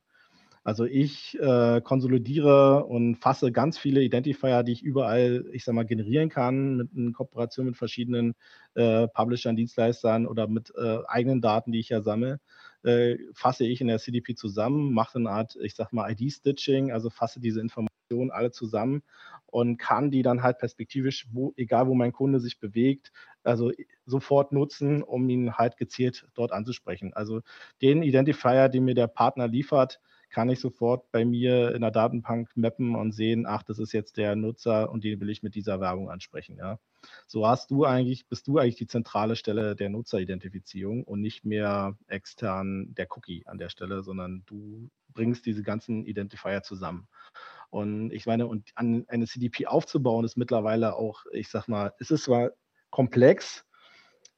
[0.66, 5.86] Also ich äh, konsolidiere und fasse ganz viele Identifier, die ich überall, ich sag mal,
[5.86, 8.34] generieren kann, mit in Kooperation mit verschiedenen
[8.76, 12.40] äh, Publishern, Dienstleistern oder mit äh, eigenen Daten, die ich ja sammle,
[12.84, 17.10] äh, fasse ich in der CDP zusammen, mache eine Art, ich sag mal, ID-Stitching, also
[17.10, 19.04] fasse diese Informationen alle zusammen
[19.48, 23.12] und kann die dann halt perspektivisch, wo, egal wo mein Kunde sich bewegt,
[23.44, 23.72] also
[24.06, 27.14] sofort nutzen, um ihn halt gezielt dort anzusprechen.
[27.14, 27.42] Also
[27.82, 30.00] den Identifier, den mir der Partner liefert,
[30.34, 34.18] kann ich sofort bei mir in der Datenbank mappen und sehen, ach, das ist jetzt
[34.18, 36.58] der Nutzer und den will ich mit dieser Werbung ansprechen.
[36.58, 36.80] Ja.
[37.28, 41.96] So hast du eigentlich, bist du eigentlich die zentrale Stelle der Nutzeridentifizierung und nicht mehr
[42.08, 47.08] extern der Cookie an der Stelle, sondern du bringst diese ganzen Identifier zusammen.
[47.70, 52.10] Und ich meine, und an eine CDP aufzubauen, ist mittlerweile auch, ich sag mal, es
[52.10, 52.52] ist zwar
[52.90, 53.66] komplex,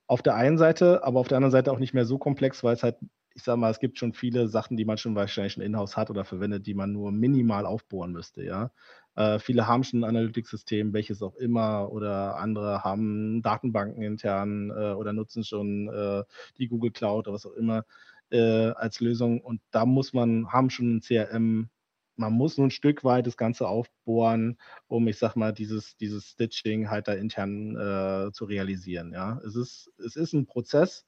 [0.07, 2.75] auf der einen Seite, aber auf der anderen Seite auch nicht mehr so komplex, weil
[2.75, 2.97] es halt
[3.35, 6.09] ich sag mal, es gibt schon viele Sachen, die man schon wahrscheinlich schon in-house hat
[6.09, 8.71] oder verwendet, die man nur minimal aufbohren müsste, ja.
[9.15, 14.93] Äh, viele haben schon ein Analytics-System, welches auch immer, oder andere haben Datenbanken intern äh,
[14.93, 16.23] oder nutzen schon äh,
[16.57, 17.85] die Google Cloud oder was auch immer
[18.31, 19.41] äh, als Lösung.
[19.41, 21.69] Und da muss man, haben schon ein CRM,
[22.17, 24.57] man muss nur ein Stück weit das Ganze aufbohren,
[24.87, 29.11] um, ich sag mal, dieses, dieses Stitching halt da intern äh, zu realisieren.
[29.13, 31.05] Ja, es ist, es ist ein Prozess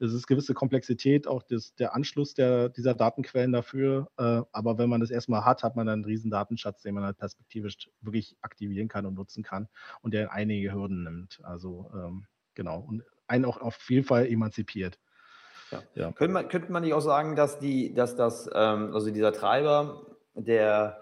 [0.00, 4.08] es ist gewisse Komplexität, auch das, der Anschluss der, dieser Datenquellen dafür.
[4.16, 7.04] Äh, aber wenn man das erstmal hat, hat man dann einen riesen Datenschatz, den man
[7.04, 9.68] halt perspektivisch wirklich aktivieren kann und nutzen kann
[10.02, 11.40] und der einige Hürden nimmt.
[11.42, 12.80] Also ähm, genau.
[12.80, 14.98] Und einen auch auf jeden Fall emanzipiert.
[15.70, 15.82] Ja.
[15.94, 16.12] Ja.
[16.12, 20.06] Könnte, man, könnte man nicht auch sagen, dass, die, dass das, ähm, also dieser Treiber,
[20.34, 21.00] der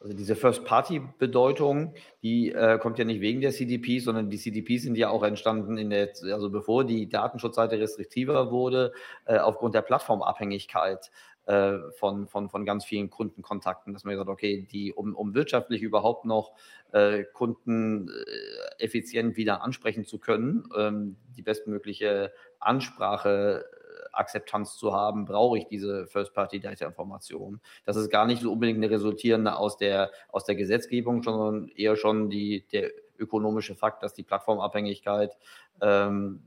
[0.00, 4.96] also diese First-Party-Bedeutung, die äh, kommt ja nicht wegen der CDPs, sondern die CDPs sind
[4.96, 8.92] ja auch entstanden in der, also bevor die Datenschutzseite restriktiver wurde,
[9.26, 11.10] äh, aufgrund der Plattformabhängigkeit
[11.46, 15.82] äh, von, von, von ganz vielen Kundenkontakten, dass man gesagt okay, die, um, um wirtschaftlich
[15.82, 16.52] überhaupt noch
[16.92, 23.66] äh, Kunden äh, effizient wieder ansprechen zu können, ähm, die bestmögliche Ansprache
[24.12, 27.60] Akzeptanz zu haben, brauche ich diese First-Party-Data-Information.
[27.84, 31.96] Das ist gar nicht so unbedingt eine resultierende aus der, aus der Gesetzgebung, sondern eher
[31.96, 35.36] schon die, der ökonomische Fakt, dass die Plattformabhängigkeit
[35.80, 36.42] ähm,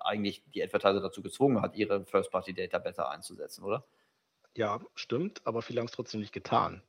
[0.00, 3.84] eigentlich die Advertiser dazu gezwungen hat, ihre First-Party-Data besser einzusetzen, oder?
[4.56, 6.82] Ja, stimmt, aber viele haben es trotzdem nicht getan.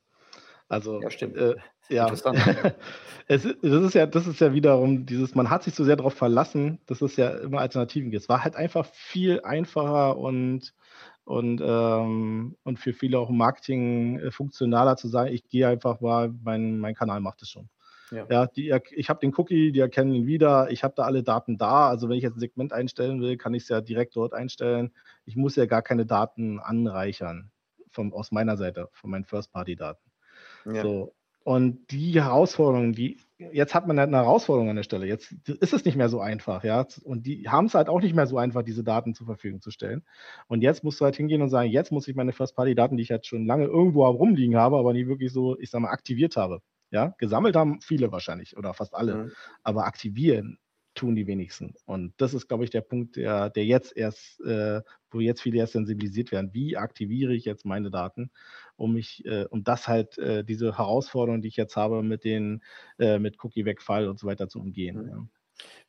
[0.68, 1.36] Also, ja, stimmt.
[1.36, 1.56] Äh,
[1.88, 2.06] ja.
[3.28, 6.14] es, das, ist ja, das ist ja wiederum dieses, man hat sich so sehr darauf
[6.14, 8.22] verlassen, dass es ja immer Alternativen gibt.
[8.22, 10.74] Es war halt einfach viel einfacher und,
[11.24, 16.00] und, ähm, und für viele auch im Marketing äh, funktionaler zu sagen, ich gehe einfach
[16.00, 17.70] mal, mein, mein Kanal macht es schon.
[18.10, 18.26] Ja.
[18.30, 21.56] ja die, ich habe den Cookie, die erkennen ihn wieder, ich habe da alle Daten
[21.56, 21.88] da.
[21.88, 24.92] Also wenn ich jetzt ein Segment einstellen will, kann ich es ja direkt dort einstellen.
[25.24, 27.50] Ich muss ja gar keine Daten anreichern
[27.90, 30.07] vom, aus meiner Seite, von meinen First-Party-Daten.
[30.64, 30.82] Ja.
[30.82, 31.14] So.
[31.44, 35.06] Und die Herausforderungen, die, jetzt hat man halt eine Herausforderung an der Stelle.
[35.06, 36.86] Jetzt ist es nicht mehr so einfach, ja.
[37.04, 39.70] Und die haben es halt auch nicht mehr so einfach, diese Daten zur Verfügung zu
[39.70, 40.04] stellen.
[40.46, 43.08] Und jetzt musst du halt hingehen und sagen, jetzt muss ich meine First-Party-Daten, die ich
[43.08, 46.60] jetzt schon lange irgendwo rumliegen habe, aber nie wirklich so, ich sag mal, aktiviert habe.
[46.90, 49.32] Ja, gesammelt haben viele wahrscheinlich oder fast alle, mhm.
[49.62, 50.58] aber aktivieren
[50.98, 51.74] tun die wenigsten.
[51.86, 55.58] Und das ist, glaube ich, der Punkt, der, der jetzt erst, äh, wo jetzt viele
[55.58, 56.50] erst sensibilisiert werden.
[56.52, 58.30] Wie aktiviere ich jetzt meine Daten,
[58.76, 62.62] um mich, äh, um das halt, äh, diese Herausforderungen, die ich jetzt habe, mit den,
[62.98, 65.02] äh, mit Cookie-Wegfall und so weiter zu umgehen.
[65.02, 65.08] Mhm.
[65.08, 65.26] Ja.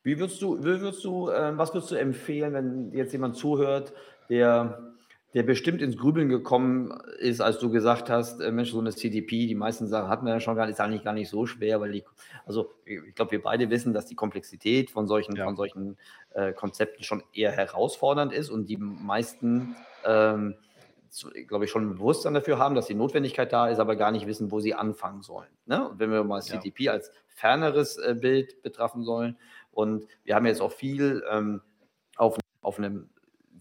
[0.03, 3.93] Wie würdest du, wie würdest du, ähm, was würdest du empfehlen, wenn jetzt jemand zuhört,
[4.29, 4.93] der
[5.33, 9.45] der bestimmt ins Grübeln gekommen ist, als du gesagt hast, äh, Mensch, so eine CDP,
[9.45, 11.79] die meisten Sachen hatten wir ja schon gar nicht, ist eigentlich gar nicht so schwer,
[11.79, 12.03] weil die,
[12.45, 15.45] also ich glaube, wir beide wissen, dass die Komplexität von solchen, ja.
[15.45, 15.97] von solchen
[16.33, 20.55] äh, Konzepten schon eher herausfordernd ist und die meisten, ähm,
[21.47, 24.25] glaube ich, schon ein Bewusstsein dafür haben, dass die Notwendigkeit da ist, aber gar nicht
[24.25, 25.49] wissen, wo sie anfangen sollen.
[25.67, 25.89] Ne?
[25.89, 26.93] Und wenn wir mal CDP ja.
[26.93, 29.37] als ferneres äh, Bild betrachten sollen
[29.71, 31.61] und wir haben jetzt auch viel ähm,
[32.15, 33.09] auf, auf einem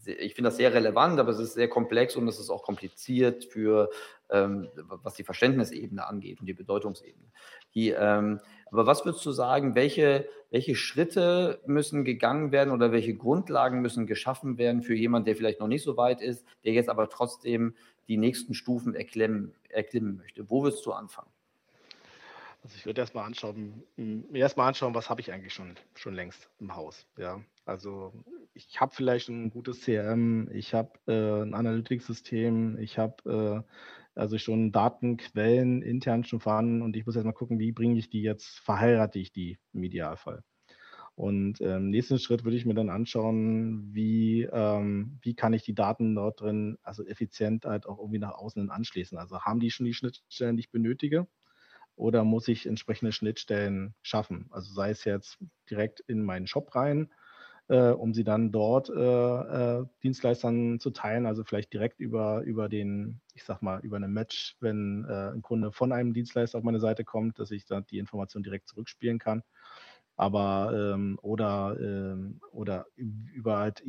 [0.09, 3.45] ich finde das sehr relevant, aber es ist sehr komplex und es ist auch kompliziert
[3.45, 3.91] für,
[4.31, 4.69] ähm,
[5.03, 7.27] was die Verständnisebene angeht und die Bedeutungsebene.
[7.75, 8.41] Die, ähm,
[8.71, 14.07] aber was würdest du sagen, welche, welche Schritte müssen gegangen werden oder welche Grundlagen müssen
[14.07, 17.75] geschaffen werden für jemanden, der vielleicht noch nicht so weit ist, der jetzt aber trotzdem
[18.09, 20.49] die nächsten Stufen erklimmen, erklimmen möchte?
[20.51, 21.31] Wo würdest du anfangen?
[22.65, 26.51] Also ich würde erstmal anschauen, mir erstmal anschauen, was habe ich eigentlich schon, schon längst
[26.59, 27.07] im Haus.
[27.17, 28.13] Ja, also
[28.59, 34.37] ich habe vielleicht ein gutes CRM, ich habe äh, ein Analytics-System, ich habe äh, also
[34.37, 38.59] schon Datenquellen intern schon vorhanden und ich muss erstmal gucken, wie bringe ich die jetzt,
[38.59, 40.43] verheirate ich die im Idealfall.
[41.15, 45.63] Und im ähm, nächsten Schritt würde ich mir dann anschauen, wie, ähm, wie kann ich
[45.63, 49.19] die Daten dort drin, also effizient halt auch irgendwie nach außen anschließen.
[49.19, 51.27] Also haben die schon die Schnittstellen, die ich benötige?
[51.97, 54.47] Oder muss ich entsprechende Schnittstellen schaffen?
[54.51, 55.39] Also sei es jetzt
[55.69, 57.09] direkt in meinen Shop rein
[57.69, 58.95] äh, um sie dann dort äh,
[59.81, 64.09] äh, Dienstleistern zu teilen, also vielleicht direkt über, über den, ich sag mal, über eine
[64.09, 67.87] Match, wenn äh, ein Kunde von einem Dienstleister auf meine Seite kommt, dass ich dann
[67.87, 69.43] die Information direkt zurückspielen kann.
[70.17, 73.85] Aber ähm, oder, ähm, oder über halt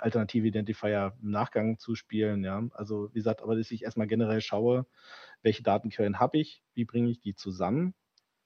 [0.00, 2.66] alternative Identifier im Nachgang zu spielen, ja.
[2.72, 4.86] Also wie gesagt, aber dass ich erstmal generell schaue,
[5.42, 7.94] welche Datenquellen habe ich, wie bringe ich die zusammen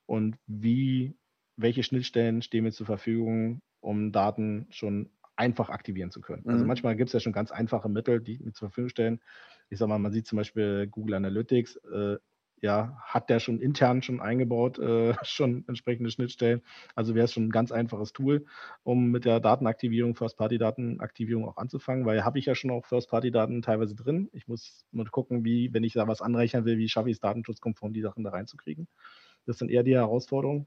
[0.07, 1.17] und wie
[1.57, 6.41] welche Schnittstellen stehen mir zur Verfügung, um Daten schon einfach aktivieren zu können.
[6.41, 6.55] Also mhm.
[6.55, 9.21] Also manchmal gibt es ja schon ganz einfache Mittel, die mir zur Verfügung stellen.
[9.71, 11.77] Ich sage mal, man sieht zum Beispiel Google Analytics.
[11.91, 12.17] Äh,
[12.61, 16.61] ja, hat der schon intern schon eingebaut, äh, schon entsprechende Schnittstellen.
[16.97, 18.45] Also wäre es schon ein ganz einfaches Tool,
[18.83, 23.95] um mit der Datenaktivierung, First-Party-Datenaktivierung auch anzufangen, weil habe ich ja schon auch First-Party-Daten teilweise
[23.95, 24.29] drin.
[24.33, 27.21] Ich muss nur gucken, wie, wenn ich da was anrechnen will, wie schaffe ich es
[27.21, 28.87] datenschutzkonform, die Sachen da reinzukriegen.
[29.47, 30.67] Das sind eher die Herausforderungen.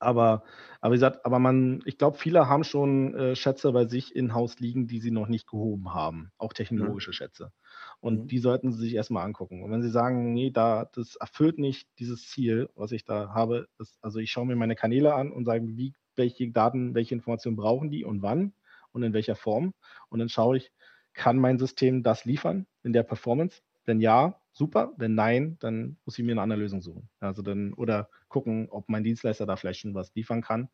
[0.00, 0.44] Aber,
[0.80, 4.58] aber wie gesagt, aber man, ich glaube, viele haben schon äh, Schätze bei sich in-house
[4.58, 7.14] liegen, die sie noch nicht gehoben haben, auch technologische mhm.
[7.14, 7.52] Schätze.
[8.00, 8.26] Und mhm.
[8.28, 9.62] die sollten sie sich erstmal angucken.
[9.62, 13.68] Und wenn sie sagen, nee, da, das erfüllt nicht dieses Ziel, was ich da habe,
[13.76, 17.56] das, also ich schaue mir meine Kanäle an und sage, wie, welche Daten, welche Informationen
[17.56, 18.54] brauchen die und wann
[18.92, 19.74] und in welcher Form.
[20.08, 20.72] Und dann schaue ich,
[21.12, 23.60] kann mein System das liefern in der Performance?
[23.84, 24.92] Wenn ja, super.
[24.96, 27.08] Wenn nein, dann muss ich mir eine andere Lösung suchen.
[27.20, 30.68] Also dann, oder gucken, ob mein Dienstleister da vielleicht schon was liefern kann.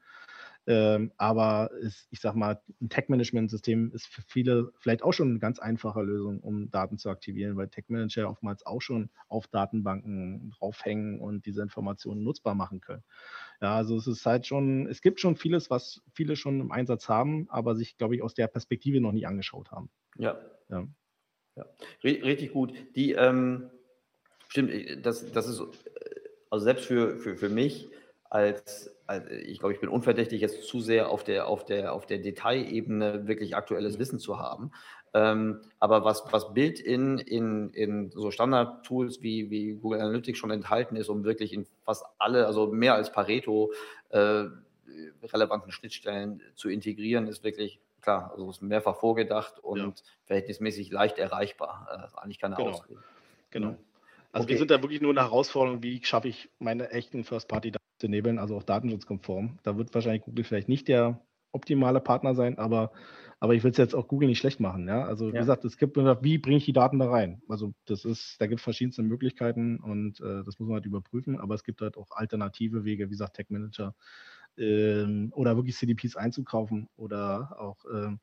[0.69, 5.39] Ähm, aber ist, ich sag mal, ein Tech-Management-System ist für viele vielleicht auch schon eine
[5.39, 11.21] ganz einfache Lösung, um Daten zu aktivieren, weil Tech-Manager oftmals auch schon auf Datenbanken draufhängen
[11.21, 13.05] und diese Informationen nutzbar machen können.
[13.61, 17.09] Ja, also es ist halt schon, es gibt schon vieles, was viele schon im Einsatz
[17.09, 19.89] haben, aber sich, glaube ich, aus der Perspektive noch nie angeschaut haben.
[20.19, 20.37] Ja.
[20.69, 20.87] ja.
[21.57, 21.65] Ja,
[22.03, 22.75] richtig gut.
[22.95, 23.71] Die, ähm,
[24.49, 25.65] stimmt, äh, das, das ist, äh,
[26.51, 27.89] also selbst für, für, für mich
[28.29, 32.07] als, als ich glaube, ich bin unverdächtig, jetzt zu sehr auf der, auf der, auf
[32.07, 34.01] der Detailebene wirklich aktuelles mhm.
[34.01, 34.73] Wissen zu haben.
[35.15, 40.51] Ähm, aber was, was Bild in, in, in so Standard-Tools wie, wie Google Analytics schon
[40.51, 43.73] enthalten ist, um wirklich in fast alle, also mehr als Pareto,
[44.11, 44.45] äh,
[45.23, 49.93] relevanten Schnittstellen zu integrieren, ist wirklich klar, also ist mehrfach vorgedacht und ja.
[50.25, 51.89] verhältnismäßig leicht erreichbar.
[51.91, 52.71] Das ist eigentlich keine genau.
[52.71, 53.03] Ausrede.
[53.51, 53.71] Genau.
[53.71, 53.79] Mhm.
[54.33, 54.53] Also okay.
[54.53, 58.39] wir sind da wirklich nur eine Herausforderung, wie schaffe ich meine echten First-Party-Daten zu enablen,
[58.39, 59.59] also auch datenschutzkonform.
[59.63, 61.21] Da wird wahrscheinlich Google vielleicht nicht der
[61.53, 62.93] optimale Partner sein, aber,
[63.41, 64.87] aber ich will es jetzt auch Google nicht schlecht machen.
[64.89, 65.05] Ja?
[65.07, 65.41] Also wie ja.
[65.41, 67.41] gesagt, es gibt, wie bringe ich die Daten da rein?
[67.49, 71.41] Also das ist, da gibt es verschiedenste Möglichkeiten und äh, das muss man halt überprüfen,
[71.41, 73.95] aber es gibt halt auch alternative Wege, wie gesagt, Tech Manager
[74.59, 78.21] ähm, oder wirklich CDPs einzukaufen oder auch, ähm,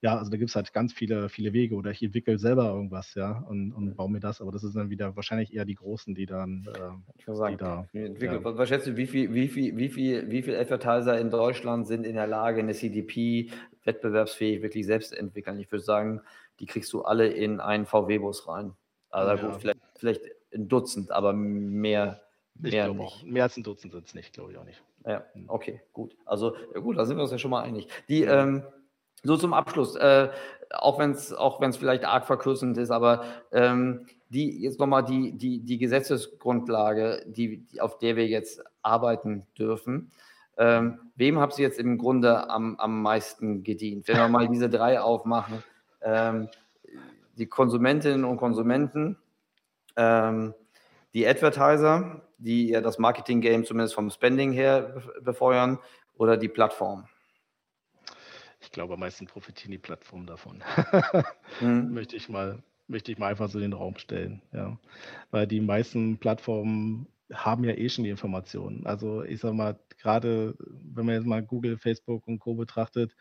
[0.00, 3.14] ja, also da gibt es halt ganz viele, viele Wege oder ich entwickle selber irgendwas,
[3.14, 6.14] ja, und, und baue mir das, aber das sind dann wieder wahrscheinlich eher die Großen,
[6.14, 8.44] die dann, äh, ich sagen, die da, ja.
[8.44, 12.04] Was schätzt du, wie viel, wie viel, wie viel, wie viel Advertiser in Deutschland sind
[12.04, 13.50] in der Lage, eine CDP
[13.84, 15.58] wettbewerbsfähig wirklich selbst entwickeln?
[15.58, 16.20] Ich würde sagen,
[16.60, 18.74] die kriegst du alle in einen VW-Bus rein.
[19.10, 19.50] Also ja.
[19.50, 20.22] gut, vielleicht, vielleicht
[20.54, 22.22] ein Dutzend, aber mehr,
[22.54, 23.00] mehr nicht.
[23.00, 24.82] Auch, mehr als ein Dutzend sind es nicht, glaube ich auch nicht.
[25.08, 25.44] Ja, hm.
[25.48, 26.14] okay, gut.
[26.26, 27.88] Also ja gut, da sind wir uns ja schon mal einig.
[28.08, 28.62] Die, ähm,
[29.22, 30.28] so zum Abschluss, äh,
[30.70, 35.32] auch wenn es auch wenn's vielleicht arg verkürzend ist, aber ähm, die jetzt nochmal die,
[35.32, 40.12] die, die Gesetzesgrundlage, die, die, auf der wir jetzt arbeiten dürfen.
[40.58, 44.08] Ähm, wem habt ihr jetzt im Grunde am, am meisten gedient?
[44.08, 45.62] Wenn wir mal diese drei aufmachen,
[46.02, 46.48] ähm,
[47.36, 49.16] die Konsumentinnen und Konsumenten,
[49.96, 50.52] ähm,
[51.14, 55.78] die Advertiser, die ja das Marketing-Game zumindest vom Spending her befeuern,
[56.18, 57.06] oder die Plattform?
[58.60, 60.62] Ich glaube, am meisten profitieren die Plattformen davon.
[61.60, 61.94] mhm.
[61.94, 64.42] möchte, ich mal, möchte ich mal einfach so in den Raum stellen.
[64.52, 64.78] Ja.
[65.30, 68.84] Weil die meisten Plattformen haben ja eh schon die Informationen.
[68.86, 72.54] Also ich sage mal, gerade wenn man jetzt mal Google, Facebook und Co.
[72.54, 73.14] betrachtet,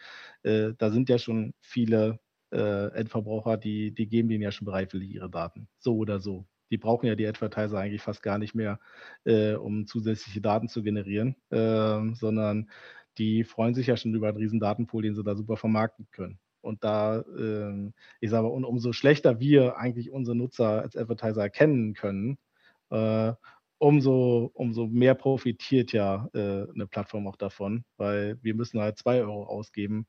[0.44, 2.20] äh, da sind ja schon viele
[2.52, 5.68] äh, Endverbraucher, die, die geben denen ja schon bereitwillig ihre Daten.
[5.78, 8.80] So oder so die brauchen ja die Advertiser eigentlich fast gar nicht mehr,
[9.26, 12.70] äh, um zusätzliche Daten zu generieren, äh, sondern
[13.18, 16.40] die freuen sich ja schon über einen riesen Datenpool, den sie da super vermarkten können.
[16.62, 21.94] Und da, äh, ich sage, und umso schlechter wir eigentlich unsere Nutzer als Advertiser erkennen
[21.94, 22.38] können,
[22.90, 23.34] äh,
[23.80, 29.22] umso, umso mehr profitiert ja äh, eine Plattform auch davon, weil wir müssen halt zwei
[29.22, 30.08] Euro ausgeben,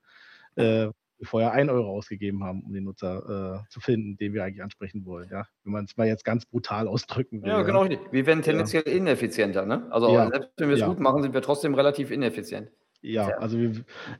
[0.55, 0.89] äh,
[1.19, 4.63] wir vorher 1 Euro ausgegeben haben, um den Nutzer äh, zu finden, den wir eigentlich
[4.63, 5.29] ansprechen wollen.
[5.31, 5.45] Ja?
[5.63, 7.49] Wenn man es mal jetzt ganz brutal ausdrücken will.
[7.49, 7.85] Ja, genau.
[7.85, 7.99] Ja.
[8.11, 8.93] Wir werden tendenziell ja.
[8.93, 9.65] ineffizienter.
[9.65, 9.87] Ne?
[9.91, 10.29] Also ja.
[10.29, 12.69] selbst wenn wir es gut machen, sind wir trotzdem relativ ineffizient.
[13.01, 13.57] Ja, also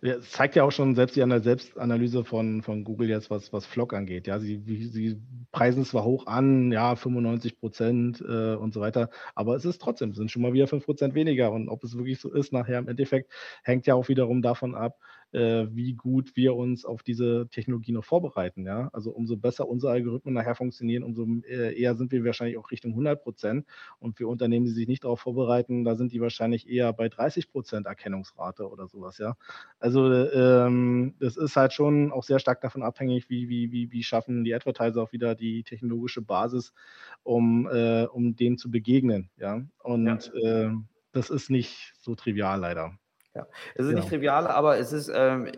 [0.01, 3.93] es zeigt ja auch schon selbst die Selbstanalyse von, von Google jetzt, was, was Flock
[3.93, 4.25] angeht.
[4.25, 5.21] Ja, sie, sie
[5.51, 10.11] preisen zwar hoch an, ja, 95 Prozent äh, und so weiter, aber es ist trotzdem,
[10.11, 11.51] es sind schon mal wieder 5 Prozent weniger.
[11.51, 13.33] Und ob es wirklich so ist, nachher im Endeffekt,
[13.63, 14.97] hängt ja auch wiederum davon ab,
[15.32, 18.65] äh, wie gut wir uns auf diese Technologie noch vorbereiten.
[18.65, 18.89] Ja?
[18.93, 22.91] Also umso besser unsere Algorithmen nachher funktionieren, umso äh, eher sind wir wahrscheinlich auch Richtung
[22.91, 23.65] 100 Prozent.
[23.99, 27.51] Und für Unternehmen, die sich nicht darauf vorbereiten, da sind die wahrscheinlich eher bei 30
[27.51, 29.17] Prozent Erkennungsrate oder sowas.
[29.17, 29.36] Ja?
[29.80, 34.03] Also ähm, das ist halt schon auch sehr stark davon abhängig, wie, wie, wie, wie
[34.03, 36.73] schaffen die Advertiser auch wieder die technologische Basis,
[37.23, 39.30] um, äh, um dem zu begegnen.
[39.38, 39.61] Ja?
[39.84, 40.69] Und ja.
[40.69, 40.71] Äh,
[41.11, 42.97] das ist nicht so trivial leider.
[43.36, 43.99] Ja, es ist genau.
[43.99, 45.51] nicht trivial, aber es ist, ähm,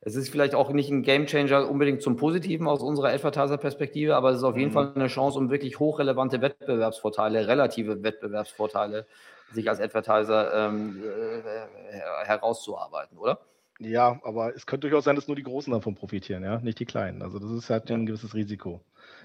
[0.00, 4.38] es ist vielleicht auch nicht ein Gamechanger unbedingt zum Positiven aus unserer Advertiser-Perspektive, aber es
[4.38, 4.74] ist auf jeden mhm.
[4.74, 9.06] Fall eine Chance, um wirklich hochrelevante Wettbewerbsvorteile, relative Wettbewerbsvorteile
[9.52, 13.40] sich als Advertiser ähm, äh, herauszuarbeiten, oder?
[13.78, 16.84] Ja, aber es könnte durchaus sein, dass nur die Großen davon profitieren, ja, nicht die
[16.84, 17.22] Kleinen.
[17.22, 18.80] Also das ist halt ein gewisses Risiko.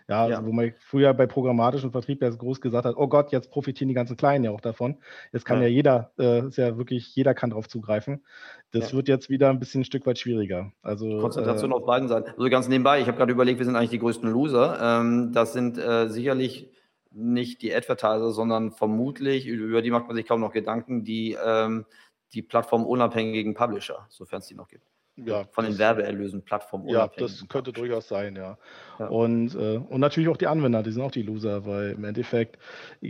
[0.09, 0.45] Ja, ja.
[0.45, 3.93] wo man früher bei programmatischem Vertrieb ja groß gesagt hat, oh Gott, jetzt profitieren die
[3.93, 4.97] ganzen Kleinen ja auch davon.
[5.33, 8.23] Jetzt kann ja, ja jeder, äh, ist ja wirklich, jeder kann drauf zugreifen.
[8.71, 8.97] Das ja.
[8.97, 10.71] wird jetzt wieder ein bisschen ein Stück weit schwieriger.
[10.81, 12.29] Also, Konzentration äh, auf beiden Seiten.
[12.29, 14.79] Also ganz nebenbei, ich habe gerade überlegt, wir sind eigentlich die größten Loser.
[14.81, 16.71] Ähm, das sind äh, sicherlich
[17.11, 21.85] nicht die Advertiser, sondern vermutlich, über die macht man sich kaum noch Gedanken, die, ähm,
[22.33, 24.85] die plattformunabhängigen Publisher, sofern es die noch gibt
[25.18, 26.88] ja, von den Werbeerlösen Plattformen.
[26.88, 28.57] Ja, das könnte durchaus sein, ja.
[28.99, 29.07] ja.
[29.07, 32.57] Und, äh, und natürlich auch die Anwender, die sind auch die Loser, weil im Endeffekt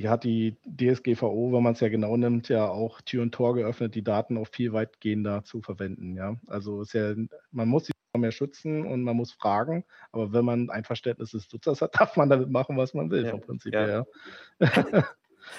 [0.05, 3.95] hat die DSGVO, wenn man es ja genau nimmt, ja auch Tür und Tor geöffnet,
[3.95, 6.35] die Daten auch viel weitgehender zu verwenden, ja.
[6.47, 7.13] Also ist ja,
[7.51, 11.51] man muss sie mehr schützen und man muss fragen, aber wenn man ein Verständnis des
[11.51, 13.31] Nutzers hat, darf man damit machen, was man will, ja.
[13.31, 14.05] vom Prinzip her.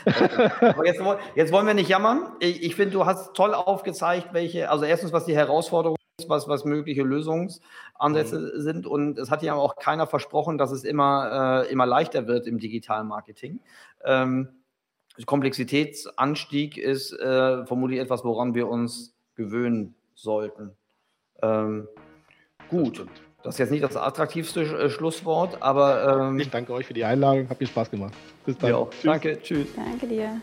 [0.04, 1.00] Aber jetzt,
[1.34, 2.32] jetzt, wollen wir nicht jammern.
[2.40, 6.64] Ich, ich finde, du hast toll aufgezeigt, welche, also erstens, was die Herausforderungen was, was
[6.64, 8.60] mögliche Lösungsansätze mhm.
[8.60, 8.86] sind.
[8.86, 12.58] Und es hat ja auch keiner versprochen, dass es immer, äh, immer leichter wird im
[12.58, 13.60] digitalen Marketing.
[14.04, 14.48] Ähm,
[15.26, 20.72] Komplexitätsanstieg ist äh, vermutlich etwas, woran wir uns gewöhnen sollten.
[21.42, 21.88] Ähm,
[22.68, 23.06] gut.
[23.42, 26.28] Das ist jetzt nicht das attraktivste äh, Schlusswort, aber.
[26.28, 27.48] Ähm, ich danke euch für die Einladung.
[27.48, 28.14] Hat mir Spaß gemacht.
[28.44, 28.70] Bis dann.
[28.70, 29.40] Ja, danke.
[29.40, 29.68] Tschüss.
[29.76, 30.40] Danke dir.